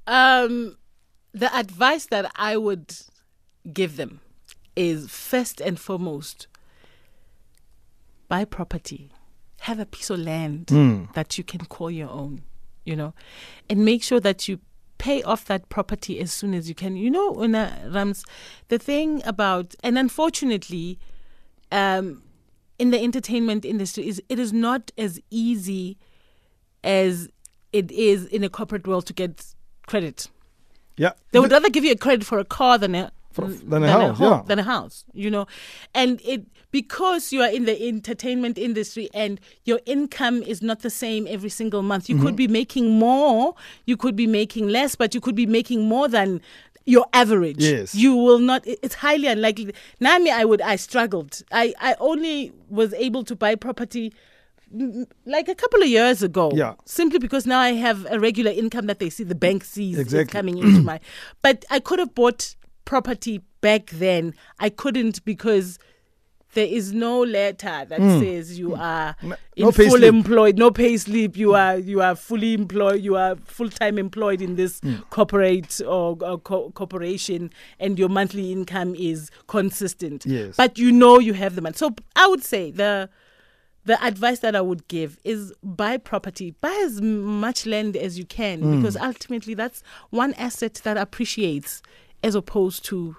Um, 0.06 0.78
the 1.34 1.54
advice 1.56 2.06
that 2.08 2.32
I 2.36 2.58
would 2.58 2.96
give 3.72 3.96
them 3.98 4.20
is 4.76 5.10
first 5.10 5.62
and 5.62 5.80
foremost 5.80 6.48
buy 8.28 8.44
property, 8.46 9.12
have 9.64 9.80
a 9.80 9.86
piece 9.86 10.10
of 10.10 10.20
land 10.20 10.68
that 11.14 11.38
you 11.38 11.44
can 11.44 11.66
call 11.66 11.90
your 11.90 12.10
own, 12.10 12.44
you 12.84 12.96
know, 12.96 13.14
and 13.70 13.86
make 13.86 14.04
sure 14.04 14.20
that 14.20 14.48
you 14.48 14.60
pay 14.98 15.24
off 15.24 15.46
that 15.46 15.70
property 15.70 16.20
as 16.20 16.34
soon 16.34 16.54
as 16.54 16.68
you 16.68 16.76
can. 16.76 16.98
You 16.98 17.10
know, 17.10 17.42
Una 17.42 17.78
Rams, 17.88 18.26
the 18.68 18.78
thing 18.78 19.22
about, 19.26 19.74
and 19.82 19.98
unfortunately, 19.98 21.00
um, 21.72 22.24
in 22.78 22.92
the 22.92 23.02
entertainment 23.02 23.64
industry, 23.64 24.06
is 24.06 24.22
it 24.28 24.38
is 24.38 24.52
not 24.52 24.92
as 24.98 25.22
easy 25.30 25.98
as 26.84 27.30
it 27.72 27.90
is 27.92 28.26
in 28.26 28.44
a 28.44 28.50
corporate 28.50 28.86
world 28.86 29.06
to 29.08 29.14
get 29.14 29.46
credit. 29.88 30.30
Yeah. 30.98 31.14
They 31.32 31.40
would 31.40 31.52
rather 31.52 31.70
give 31.70 31.86
you 31.86 31.94
a 31.94 31.98
credit 31.98 32.26
for 32.26 32.38
a 32.38 32.46
car 32.46 32.78
than 32.78 32.96
a 32.96 33.12
For- 33.34 33.48
than 33.48 33.84
a 33.84 33.92
house, 33.92 34.18
home- 34.18 34.32
yeah. 34.32 34.42
than 34.48 34.60
a 34.60 34.64
house. 34.64 35.06
You 35.14 35.30
know, 35.32 35.46
and 35.94 36.22
it 36.24 36.46
because 36.72 37.32
you 37.34 37.42
are 37.42 37.50
in 37.50 37.66
the 37.66 37.88
entertainment 37.88 38.58
industry 38.58 39.10
and 39.14 39.40
your 39.66 39.80
income 39.86 40.42
is 40.44 40.62
not 40.62 40.80
the 40.82 40.90
same 40.90 41.28
every 41.30 41.50
single 41.50 41.82
month. 41.84 42.10
You 42.10 42.16
Mm-hmm. 42.16 42.26
could 42.26 42.36
be 42.36 42.48
making 42.48 42.92
more, 43.00 43.56
you 43.86 43.98
could 43.98 44.16
be 44.16 44.28
making 44.28 44.70
less, 44.70 44.96
but 44.96 45.14
you 45.16 45.22
could 45.22 45.36
be 45.36 45.46
making 45.46 45.88
more 45.88 46.08
than 46.08 46.42
your 46.86 47.06
average. 47.14 47.58
Yes. 47.64 47.96
You 47.96 48.16
will 48.16 48.40
not. 48.40 48.62
It's 48.66 48.96
highly 48.96 49.28
unlikely. 49.28 49.74
Nami, 50.00 50.32
I 50.32 50.44
would. 50.46 50.62
I 50.62 50.76
struggled. 50.76 51.42
I 51.52 51.74
I 51.80 51.96
only 52.00 52.52
was 52.70 52.94
able 52.96 53.24
to 53.26 53.36
buy 53.36 53.56
property. 53.56 54.12
mm, 54.76 55.06
Like 55.26 55.48
a 55.48 55.56
couple 55.56 55.82
of 55.82 55.88
years 55.88 56.22
ago, 56.24 56.52
Yeah. 56.54 56.74
Simply 56.86 57.20
because 57.20 57.46
now 57.46 57.60
I 57.60 57.72
have 57.74 58.06
a 58.10 58.20
regular 58.20 58.52
income 58.52 58.88
that 58.88 59.00
they 59.00 59.10
see, 59.10 59.24
the 59.24 59.36
bank 59.36 59.64
sees 59.64 59.98
Exactly. 59.98 60.32
coming 60.38 60.58
into 60.58 60.82
my. 60.82 61.00
But 61.42 61.64
I 61.70 61.80
could 61.80 62.00
have 62.00 62.14
bought 62.16 62.56
property 62.86 63.42
back 63.62 63.88
then. 63.88 64.34
I 64.60 64.70
couldn't 64.70 65.24
because 65.26 65.80
there 66.54 66.68
is 66.68 66.94
no 66.94 67.22
letter 67.22 67.86
that 67.86 68.00
hmm. 68.00 68.20
says 68.20 68.58
you 68.58 68.70
hmm. 68.70 68.82
are 68.82 69.16
No- 69.22 69.36
in 69.56 69.66
no 69.66 69.72
full 69.72 70.04
employed, 70.04 70.58
no 70.58 70.72
pay 70.72 70.98
slip. 70.98 71.38
You 71.38 71.54
are 71.56 71.78
you 71.78 72.02
are 72.02 72.16
fully 72.16 72.54
employed. 72.54 73.02
You 73.02 73.16
are 73.16 73.36
full 73.36 73.70
time 73.70 73.98
employed 73.98 74.42
in 74.42 74.56
this 74.56 74.80
hmm. 74.80 74.96
corporate 75.10 75.82
or, 75.82 76.18
or 76.22 76.40
co- 76.40 76.72
corporation, 76.72 77.52
and 77.80 77.98
your 78.00 78.10
monthly 78.10 78.52
income 78.52 78.96
is 78.96 79.30
consistent. 79.48 80.26
Yes. 80.26 80.56
but 80.56 80.78
you 80.78 80.92
know 80.92 81.20
you 81.20 81.34
have 81.34 81.56
the 81.56 81.62
money. 81.62 81.76
So 81.76 81.96
I 82.16 82.28
would 82.28 82.44
say 82.44 82.72
the 82.72 83.10
the 83.86 84.02
advice 84.04 84.40
that 84.40 84.56
I 84.56 84.62
would 84.62 84.88
give 84.88 85.20
is 85.24 85.54
buy 85.62 85.98
property, 85.98 86.56
buy 86.62 86.82
as 86.86 87.02
much 87.02 87.66
land 87.66 87.98
as 87.98 88.18
you 88.18 88.26
can, 88.26 88.62
Hmm. 88.62 88.78
because 88.78 88.96
ultimately 88.98 89.54
that's 89.54 89.84
one 90.10 90.34
asset 90.36 90.76
that 90.84 90.98
appreciates 90.98 91.82
as 92.24 92.36
opposed 92.36 92.86
to 92.86 93.16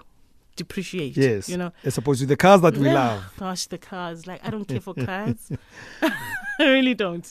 depreciate. 0.55 1.15
Yes. 1.17 1.49
you 1.49 1.57
know. 1.57 1.71
As 1.83 1.97
opposed 1.97 2.21
to 2.21 2.25
the 2.25 2.37
cars 2.37 2.61
that 2.61 2.77
we 2.77 2.89
love. 2.91 3.23
Gosh, 3.39 3.67
the 3.67 3.77
cars. 3.77 4.25
Like 4.27 4.41
I 4.45 4.49
don't 4.49 4.65
care 4.65 4.79
for 4.81 4.93
cars. 5.05 5.51
I 6.01 6.11
really 6.59 6.93
don't. 6.93 7.27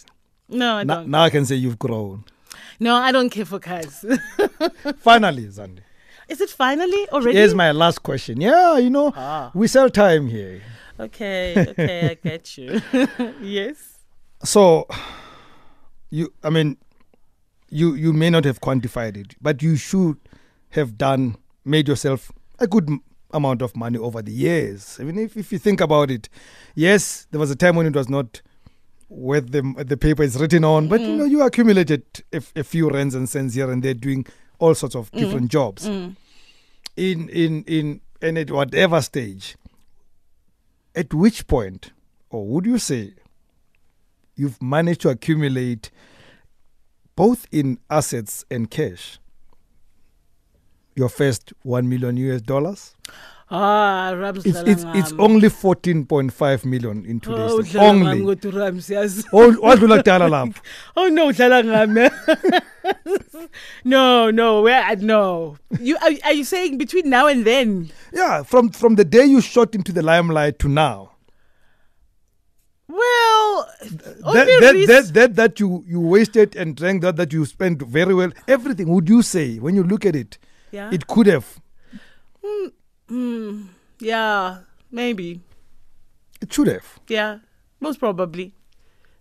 No, 0.48 0.74
I 0.76 0.84
Now, 0.84 0.94
don't. 0.96 1.08
now 1.08 1.22
I 1.22 1.30
can 1.30 1.44
say 1.46 1.54
you've 1.56 1.78
grown. 1.78 2.24
No, 2.80 2.94
I 2.96 3.12
don't 3.12 3.30
care 3.30 3.44
for 3.46 3.58
cars. 3.58 4.04
Finally, 4.98 5.46
Zandi. 5.46 5.80
Is 6.28 6.40
it 6.40 6.50
finally 6.50 7.08
already? 7.10 7.36
Here's 7.38 7.54
my 7.54 7.70
last 7.72 8.02
question. 8.02 8.40
Yeah, 8.40 8.78
you 8.78 8.90
know, 8.90 9.12
Ah. 9.16 9.50
we 9.54 9.66
sell 9.68 9.90
time 9.90 10.26
here. 10.28 10.62
Okay, 10.98 11.54
okay, 11.70 12.10
I 12.10 12.14
get 12.14 12.56
you. 12.56 12.80
yes. 13.42 13.98
So, 14.44 14.86
you, 16.10 16.32
I 16.42 16.50
mean, 16.50 16.76
you 17.68 17.94
you 17.94 18.12
may 18.12 18.30
not 18.30 18.44
have 18.44 18.60
quantified 18.60 19.16
it, 19.16 19.34
but 19.42 19.62
you 19.62 19.76
should 19.76 20.16
have 20.70 20.96
done 20.96 21.36
made 21.64 21.88
yourself 21.88 22.30
a 22.58 22.66
good 22.66 22.88
amount 23.32 23.62
of 23.62 23.76
money 23.76 23.98
over 23.98 24.22
the 24.22 24.32
years. 24.32 24.98
I 25.00 25.04
mean, 25.04 25.18
if 25.18 25.36
if 25.36 25.52
you 25.52 25.58
think 25.58 25.80
about 25.80 26.10
it, 26.10 26.28
yes, 26.74 27.26
there 27.30 27.40
was 27.40 27.50
a 27.50 27.56
time 27.56 27.76
when 27.76 27.86
it 27.86 27.94
was 27.94 28.08
not 28.08 28.42
worth 29.08 29.50
the 29.50 29.62
the 29.86 29.96
paper 29.96 30.22
is 30.22 30.36
written 30.40 30.64
on, 30.64 30.88
but 30.88 31.00
you 31.00 31.16
know, 31.16 31.24
you 31.24 31.42
accumulated 31.42 32.02
a 32.32 32.62
few 32.64 32.90
rands 32.90 33.14
and 33.14 33.28
cents 33.28 33.54
here 33.54 33.70
and 33.70 33.82
there, 33.82 33.94
doing 33.94 34.26
all 34.58 34.74
sorts 34.74 34.94
of 34.94 35.10
different 35.12 35.50
jobs. 35.50 35.86
Mm. 35.88 36.16
in 36.96 37.28
in 37.28 37.64
in 37.64 38.00
and 38.22 38.38
at 38.38 38.50
whatever 38.50 39.00
stage 39.02 39.56
at 40.94 41.12
which 41.12 41.46
point 41.46 41.92
or 42.30 42.46
would 42.46 42.64
you 42.66 42.78
say 42.78 43.12
you've 44.36 44.62
managed 44.62 45.00
to 45.00 45.08
accumulate 45.08 45.90
both 47.16 47.46
in 47.52 47.78
assets 47.90 48.44
and 48.50 48.70
cash 48.70 49.18
your 50.96 51.08
first 51.08 51.52
1 51.62 51.88
million 51.88 52.16
US 52.16 52.40
dollars 52.42 52.94
Ah, 53.50 54.12
Rams 54.16 54.46
it's 54.46 54.60
it's, 54.60 54.84
it's 54.94 55.12
only 55.18 55.48
14.5 55.48 56.64
million 56.64 57.04
in 57.04 57.20
today's 57.20 57.52
Oh, 57.52 57.58
ngami 57.60 58.22
only 58.22 58.36
kodwa 58.36 58.60
Rams, 58.60 58.88
yazi. 58.88 59.24
Oh, 59.32 59.52
wadlula 59.62 59.98
kudala 60.02 60.28
lapho 60.28 60.60
Oh 60.96 61.08
no, 61.08 61.28
udlala 61.30 61.62
ngami. 61.62 62.10
no, 63.84 64.30
no, 64.30 64.62
where 64.62 64.96
no. 64.96 65.56
You 65.78 65.96
are, 66.02 66.12
are 66.24 66.32
you 66.32 66.44
saying 66.44 66.78
between 66.78 67.10
now 67.10 67.26
and 67.26 67.44
then? 67.44 67.90
yeah 68.14 68.42
from 68.42 68.70
from 68.70 68.94
the 68.94 69.04
day 69.04 69.24
you 69.24 69.40
shot 69.42 69.74
into 69.74 69.92
the 69.92 70.02
limelight 70.02 70.58
to 70.60 70.68
now 70.68 71.10
Well, 72.88 73.68
that, 74.34 74.46
that, 74.60 74.84
that, 74.86 75.14
that, 75.14 75.36
that 75.36 75.60
you, 75.60 75.84
you 75.86 76.00
wasted 76.00 76.54
and 76.56 76.76
drank 76.76 77.02
that 77.02 77.16
that 77.16 77.32
you 77.32 77.44
spent 77.44 77.82
very 77.82 78.14
well 78.14 78.30
everything 78.48 78.88
would 78.88 79.08
you 79.08 79.20
say 79.22 79.58
when 79.58 79.74
you 79.74 79.82
look 79.82 80.06
at 80.06 80.14
it 80.16 80.38
yeah. 80.74 80.90
it 80.96 81.06
could 81.06 81.26
have 81.34 81.46
Hmm. 83.08 83.62
yeah, 84.00 84.58
maybe. 84.90 85.40
it 86.40 86.52
should 86.52 86.68
have 86.68 86.98
Yeah, 87.08 87.38
most 87.80 87.98
probably. 87.98 88.54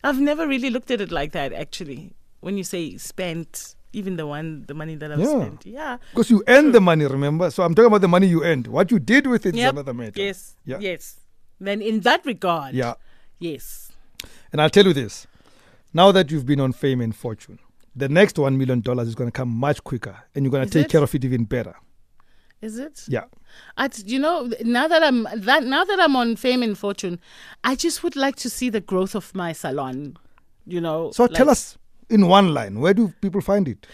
I've 0.04 0.20
never 0.20 0.48
really 0.48 0.70
looked 0.70 0.92
at 0.92 1.00
it 1.02 1.12
like 1.12 1.32
that 1.34 1.54
actually. 1.54 2.14
When 2.42 2.58
you 2.58 2.64
say 2.64 2.98
spent, 2.98 3.76
even 3.94 4.16
the 4.18 4.26
one 4.28 4.64
the 4.68 4.74
money 4.74 4.96
that 4.96 5.12
I've 5.12 5.20
Yeah. 5.20 5.40
spent. 5.42 5.66
Yeah. 5.66 5.98
because 6.12 6.30
you 6.30 6.44
earned 6.48 6.74
the 6.74 6.82
money 6.82 7.06
remember 7.06 7.50
so 7.52 7.64
i'm 7.64 7.76
talking 7.76 7.88
about 7.94 8.02
the 8.02 8.08
money 8.16 8.28
you 8.28 8.44
earned 8.44 8.68
what 8.68 8.92
you 8.92 9.00
did 9.00 9.28
with 9.28 9.46
it 9.46 9.54
is 9.56 9.62
Yep. 9.62 9.74
another 9.74 9.94
matter 9.94 10.20
Yes. 10.22 10.56
Yeah. 10.66 10.80
Yes. 10.80 11.20
Then 11.60 11.82
in 11.82 12.02
that 12.02 12.26
regard. 12.26 12.74
yeah 12.74 12.96
Yes. 13.40 13.92
and 14.52 14.62
i'll 14.62 14.70
tell 14.78 14.86
you 14.92 14.94
this 14.94 15.28
now 15.94 16.12
that 16.12 16.32
you've 16.32 16.46
been 16.52 16.60
on 16.60 16.74
fame 16.74 17.02
and 17.02 17.16
fortune 17.16 17.60
the 17.96 18.10
next 18.10 18.38
one 18.40 18.58
million 18.58 18.82
dollars 18.82 19.08
is 19.08 19.16
going 19.16 19.28
to 19.28 19.32
come 19.32 19.50
much 19.50 19.84
quicker 19.84 20.16
and 20.34 20.44
you're 20.44 20.52
going 20.52 20.66
to 20.68 20.70
take 20.72 20.86
it? 20.86 20.92
care 20.92 21.04
of 21.04 21.14
it 21.16 21.24
even 21.26 21.46
better 21.46 21.76
Is 22.62 22.78
it? 22.80 23.04
yeah 23.08 23.26
I, 23.78 23.90
you 24.06 24.18
know, 24.18 24.50
now 24.64 24.88
that 24.88 25.04
I'm 25.04 25.28
that 25.36 25.64
now 25.64 25.84
that 25.86 26.00
I'm 26.00 26.16
on 26.16 26.36
fame 26.38 26.64
and 26.64 26.76
fortune, 26.76 27.20
I 27.64 27.76
just 27.76 28.02
would 28.04 28.16
like 28.16 28.36
to 28.38 28.50
see 28.50 28.70
the 28.72 28.82
growth 28.82 29.14
of 29.16 29.36
my 29.36 29.52
salon. 29.54 30.18
You 30.66 30.82
know. 30.82 31.12
so 31.12 31.24
like- 31.26 31.34
tell 31.34 31.50
us 31.52 31.78
in 32.10 32.28
one 32.28 32.54
line 32.54 32.80
where 32.80 32.94
do 32.96 33.14
people 33.22 33.42
find 33.42 33.68
it 33.68 33.86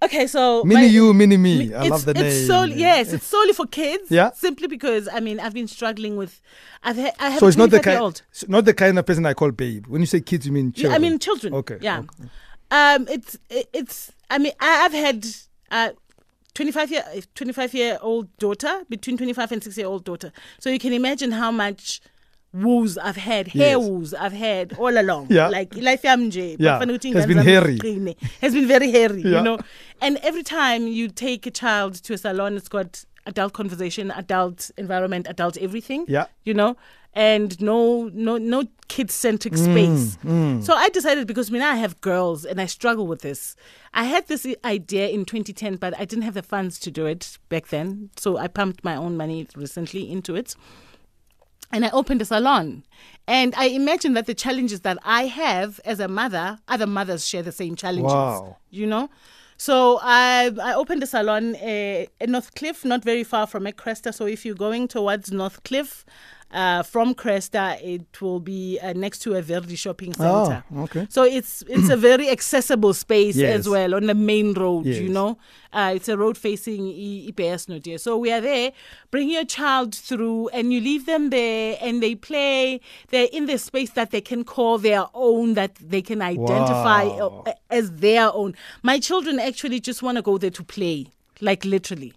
Okay, 0.00 0.26
so 0.28 0.62
Mini 0.64 0.82
my- 0.82 0.86
you, 0.86 1.12
mini 1.12 1.36
me. 1.36 1.74
I 1.74 1.88
love 1.88 2.04
the 2.04 2.12
it's 2.12 2.20
name. 2.20 2.46
Solely, 2.46 2.74
yes, 2.76 3.12
it's 3.12 3.26
solely 3.26 3.52
for 3.52 3.66
kids. 3.66 4.10
Yeah. 4.10 4.30
Simply 4.32 4.68
because 4.68 5.08
I 5.08 5.20
mean 5.20 5.40
I've 5.40 5.54
been 5.54 5.66
struggling 5.66 6.16
with. 6.16 6.40
I've 6.84 6.96
had, 6.96 7.14
I 7.18 7.30
have 7.30 7.40
So 7.40 7.48
it's 7.48 7.56
not 7.56 7.70
the 7.70 7.80
kind, 7.80 8.22
not 8.46 8.64
the 8.64 8.74
kind 8.74 8.98
of 8.98 9.06
person 9.06 9.26
I 9.26 9.34
call 9.34 9.50
babe. 9.50 9.86
When 9.88 10.00
you 10.00 10.06
say 10.06 10.20
kids, 10.20 10.46
you 10.46 10.52
mean 10.52 10.72
children. 10.72 10.94
I 10.94 10.98
mean 10.98 11.18
children. 11.18 11.54
Okay, 11.54 11.78
Yeah. 11.80 12.00
okay. 12.00 12.28
Um. 12.70 13.06
It's 13.08 13.36
it, 13.50 13.68
it's. 13.72 14.12
I 14.30 14.38
mean 14.38 14.52
I've 14.60 14.92
had 14.92 15.26
uh. 15.70 15.90
25 16.54 16.90
year 16.90 17.04
25 17.36 17.72
year 17.74 17.98
old 18.00 18.36
daughter 18.38 18.82
between 18.88 19.16
25 19.16 19.52
and 19.52 19.62
6 19.62 19.78
year 19.78 19.86
old 19.86 20.02
daughter 20.04 20.32
so 20.58 20.68
you 20.70 20.80
can 20.80 20.92
imagine 20.92 21.30
how 21.30 21.52
much 21.52 22.00
woos 22.52 22.98
I've 22.98 23.14
had 23.16 23.46
hair 23.48 23.76
Yes. 23.78 23.86
woos 23.86 24.12
I've 24.12 24.32
had 24.32 24.72
all 24.76 24.98
along 24.98 25.28
Yeah. 25.30 25.46
like 25.50 25.72
life 25.76 26.02
nje, 26.02 26.56
Yeah, 26.58 26.78
has 26.80 27.26
been 27.26 27.38
hairy. 27.38 27.78
has 28.40 28.54
been 28.54 28.66
very 28.66 28.90
hairy 28.90 29.22
Yeah. 29.22 29.36
you 29.38 29.42
know 29.44 29.58
and 30.02 30.16
every 30.24 30.42
time 30.42 30.88
you 30.88 31.06
take 31.06 31.46
a 31.46 31.52
child 31.52 31.94
to 32.02 32.14
a 32.14 32.18
salon 32.18 32.56
it's 32.56 32.68
got 32.68 33.04
adult 33.30 33.52
conversation 33.60 34.04
adult 34.22 34.58
environment 34.84 35.24
adult 35.34 35.56
everything 35.66 36.00
Yeah. 36.16 36.26
you 36.48 36.54
know 36.60 36.70
and 37.14 37.48
no 37.70 37.78
no 38.26 38.32
no 38.54 38.58
kid 38.94 39.08
centric 39.10 39.54
Mm, 39.54 39.64
space 39.68 40.04
so 40.66 40.72
i 40.84 40.88
decided 40.98 41.26
because 41.32 41.48
I 41.50 41.52
mean 41.54 41.62
i 41.62 41.76
have 41.84 41.94
girls 42.10 42.40
and 42.50 42.56
i 42.64 42.66
struggle 42.66 43.06
with 43.12 43.20
this 43.28 43.40
i 44.02 44.04
had 44.14 44.22
this 44.32 44.42
idea 44.64 45.06
in 45.16 45.24
2010 45.24 45.76
but 45.84 45.92
i 46.00 46.04
didn't 46.10 46.26
have 46.28 46.34
the 46.40 46.42
funds 46.54 46.78
to 46.84 46.90
do 46.90 47.06
it 47.14 47.38
back 47.48 47.64
then 47.74 48.10
so 48.16 48.28
i 48.44 48.46
pumped 48.48 48.80
my 48.90 48.96
own 49.04 49.16
money 49.22 49.46
recently 49.64 50.02
into 50.10 50.34
it 50.40 50.54
and 51.70 51.84
I 51.84 51.90
opened 51.90 52.22
a 52.22 52.24
salon. 52.24 52.82
And 53.26 53.54
I 53.54 53.66
imagine 53.66 54.14
that 54.14 54.24
the 54.24 54.32
challenges 54.32 54.80
that 54.86 54.96
I 55.04 55.26
have 55.26 55.80
as 55.84 56.00
a 56.00 56.08
mother, 56.08 56.58
other 56.66 56.86
mothers 56.86 57.28
share 57.28 57.42
the 57.42 57.52
same 57.52 57.76
challenges. 57.76 58.10
Wow. 58.14 58.56
You 58.70 58.86
know? 58.86 59.10
So 59.58 59.98
I 60.02 60.52
I 60.62 60.72
opened 60.74 61.02
a 61.02 61.06
salon 61.06 61.56
uh, 61.56 62.06
at 62.20 62.28
Northcliff, 62.28 62.84
not 62.84 63.02
very 63.04 63.24
far 63.24 63.46
from 63.46 63.64
Cresta. 63.64 64.14
So 64.14 64.26
if 64.26 64.46
you're 64.46 64.54
going 64.54 64.86
towards 64.86 65.30
Northcliff, 65.30 66.04
uh, 66.50 66.82
from 66.82 67.14
Cresta, 67.14 67.78
it 67.82 68.20
will 68.22 68.40
be 68.40 68.78
uh, 68.82 68.92
next 68.94 69.18
to 69.20 69.34
a 69.34 69.42
Verdi 69.42 69.76
shopping 69.76 70.14
Oh, 70.18 70.44
center. 70.46 70.64
okay. 70.84 71.06
So 71.10 71.22
it's 71.24 71.62
it's 71.68 71.88
a 71.90 71.96
very 72.08 72.30
accessible 72.30 72.94
space 72.94 73.36
Yes. 73.36 73.60
as 73.60 73.68
well 73.68 73.94
on 73.94 74.06
the 74.06 74.14
main 74.14 74.54
road. 74.54 74.86
You 74.86 75.08
know, 75.10 75.38
uh, 75.72 75.92
it's 75.94 76.08
a 76.08 76.16
road 76.16 76.38
facing 76.38 76.86
IPS 76.88 77.66
Nodia. 77.66 77.98
So 78.00 78.16
we 78.16 78.32
are 78.32 78.40
there. 78.40 78.72
Bring 79.10 79.28
your 79.28 79.44
child 79.44 79.94
through, 79.94 80.48
and 80.48 80.72
you 80.72 80.80
leave 80.80 81.04
them 81.06 81.30
there, 81.30 81.76
and 81.82 82.02
they 82.02 82.14
play. 82.14 82.80
They're 83.10 83.28
in 83.32 83.46
the 83.46 83.58
space 83.58 83.90
that 83.90 84.10
they 84.10 84.20
can 84.22 84.44
call 84.44 84.78
their 84.78 85.04
own, 85.14 85.54
that 85.54 85.74
they 85.76 86.00
can 86.02 86.22
identify 86.22 87.04
Wow. 87.04 87.44
uh, 87.46 87.52
as 87.70 87.90
their 87.92 88.32
own. 88.32 88.54
My 88.82 88.98
children 88.98 89.38
actually 89.38 89.80
just 89.80 90.02
want 90.02 90.16
to 90.16 90.22
go 90.22 90.38
there 90.38 90.50
to 90.50 90.64
play, 90.64 91.08
like 91.40 91.64
literally. 91.64 92.14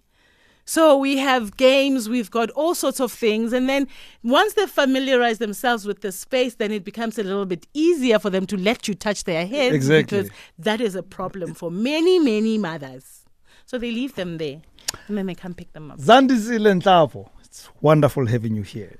So 0.64 0.96
we 0.96 1.18
have 1.18 1.56
games, 1.56 2.08
we've 2.08 2.30
got 2.30 2.50
all 2.50 2.74
sorts 2.74 3.00
of 3.00 3.12
things. 3.12 3.52
And 3.52 3.68
then 3.68 3.88
once 4.22 4.54
they 4.54 4.66
familiarize 4.66 5.38
themselves 5.38 5.86
with 5.86 6.00
the 6.02 6.12
space, 6.12 6.54
then 6.54 6.70
it 6.70 6.84
becomes 6.84 7.18
a 7.18 7.22
little 7.24 7.46
bit 7.46 7.66
easier 7.74 8.18
for 8.18 8.30
them 8.30 8.46
to 8.46 8.56
let 8.56 8.86
you 8.86 8.94
touch 8.94 9.24
their 9.24 9.46
heads. 9.46 9.74
Exactly. 9.74 10.18
Because 10.22 10.36
that 10.58 10.80
is 10.80 10.94
a 10.94 11.02
problem 11.02 11.54
for 11.54 11.70
many, 11.70 12.18
many 12.18 12.58
mothers. 12.58 13.24
So 13.66 13.78
they 13.78 13.90
leave 13.90 14.14
them 14.14 14.38
there 14.38 14.62
and 15.08 15.18
then 15.18 15.26
they 15.26 15.34
come 15.34 15.54
pick 15.54 15.72
them 15.72 15.90
up. 15.90 15.98
Zandizile 15.98 16.80
Nhlapo, 16.80 17.28
it's 17.44 17.68
wonderful 17.80 18.26
having 18.26 18.54
you 18.54 18.62
here. 18.62 18.98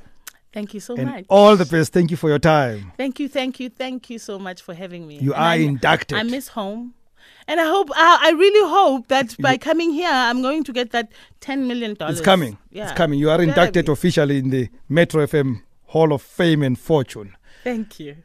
Thank 0.53 0.75
you 0.75 0.81
so 0.81 0.97
and 0.97 1.07
much. 1.11 1.25
all 1.29 1.57
the 1.57 1.65
best. 1.65 1.93
Thank 1.93 2.11
you 2.11 2.17
for 2.17 2.29
your 2.29 2.39
time. 2.39 2.93
Thank 2.99 3.19
you, 3.21 3.29
thank 3.29 3.59
you, 3.59 3.71
thank 3.71 4.11
you 4.11 4.19
so 4.19 4.39
much 4.39 4.61
for 4.61 4.75
having 4.75 5.07
me. 5.07 5.17
You 5.19 5.33
And 5.33 5.43
are 5.43 5.47
I- 5.49 5.55
inducted. 5.57 6.19
I 6.19 6.25
miss 6.25 6.49
home. 6.49 6.95
And 7.49 7.61
I 7.61 7.67
hope, 7.67 7.91
I, 7.95 8.19
I 8.23 8.31
really 8.31 8.71
hope 8.71 9.09
that 9.09 9.37
by 9.39 9.57
coming 9.57 9.91
here, 9.91 10.11
I'm 10.11 10.43
going 10.43 10.65
to 10.65 10.73
get 10.73 10.91
that 10.91 11.11
$10 11.41 11.67
million. 11.67 11.97
It's 12.01 12.21
coming. 12.21 12.59
Yeah. 12.71 12.85
It's 12.85 12.93
coming. 12.93 13.19
You 13.19 13.31
are 13.31 13.43
inducted 13.43 13.89
officially 13.89 14.39
in 14.39 14.51
the 14.51 14.69
Metro 14.89 15.27
FM 15.27 15.63
Hall 15.87 16.13
of 16.13 16.23
Fame 16.23 16.63
and 16.63 16.79
Fortune. 16.79 17.37
Thank 17.65 18.01
you. 18.01 18.17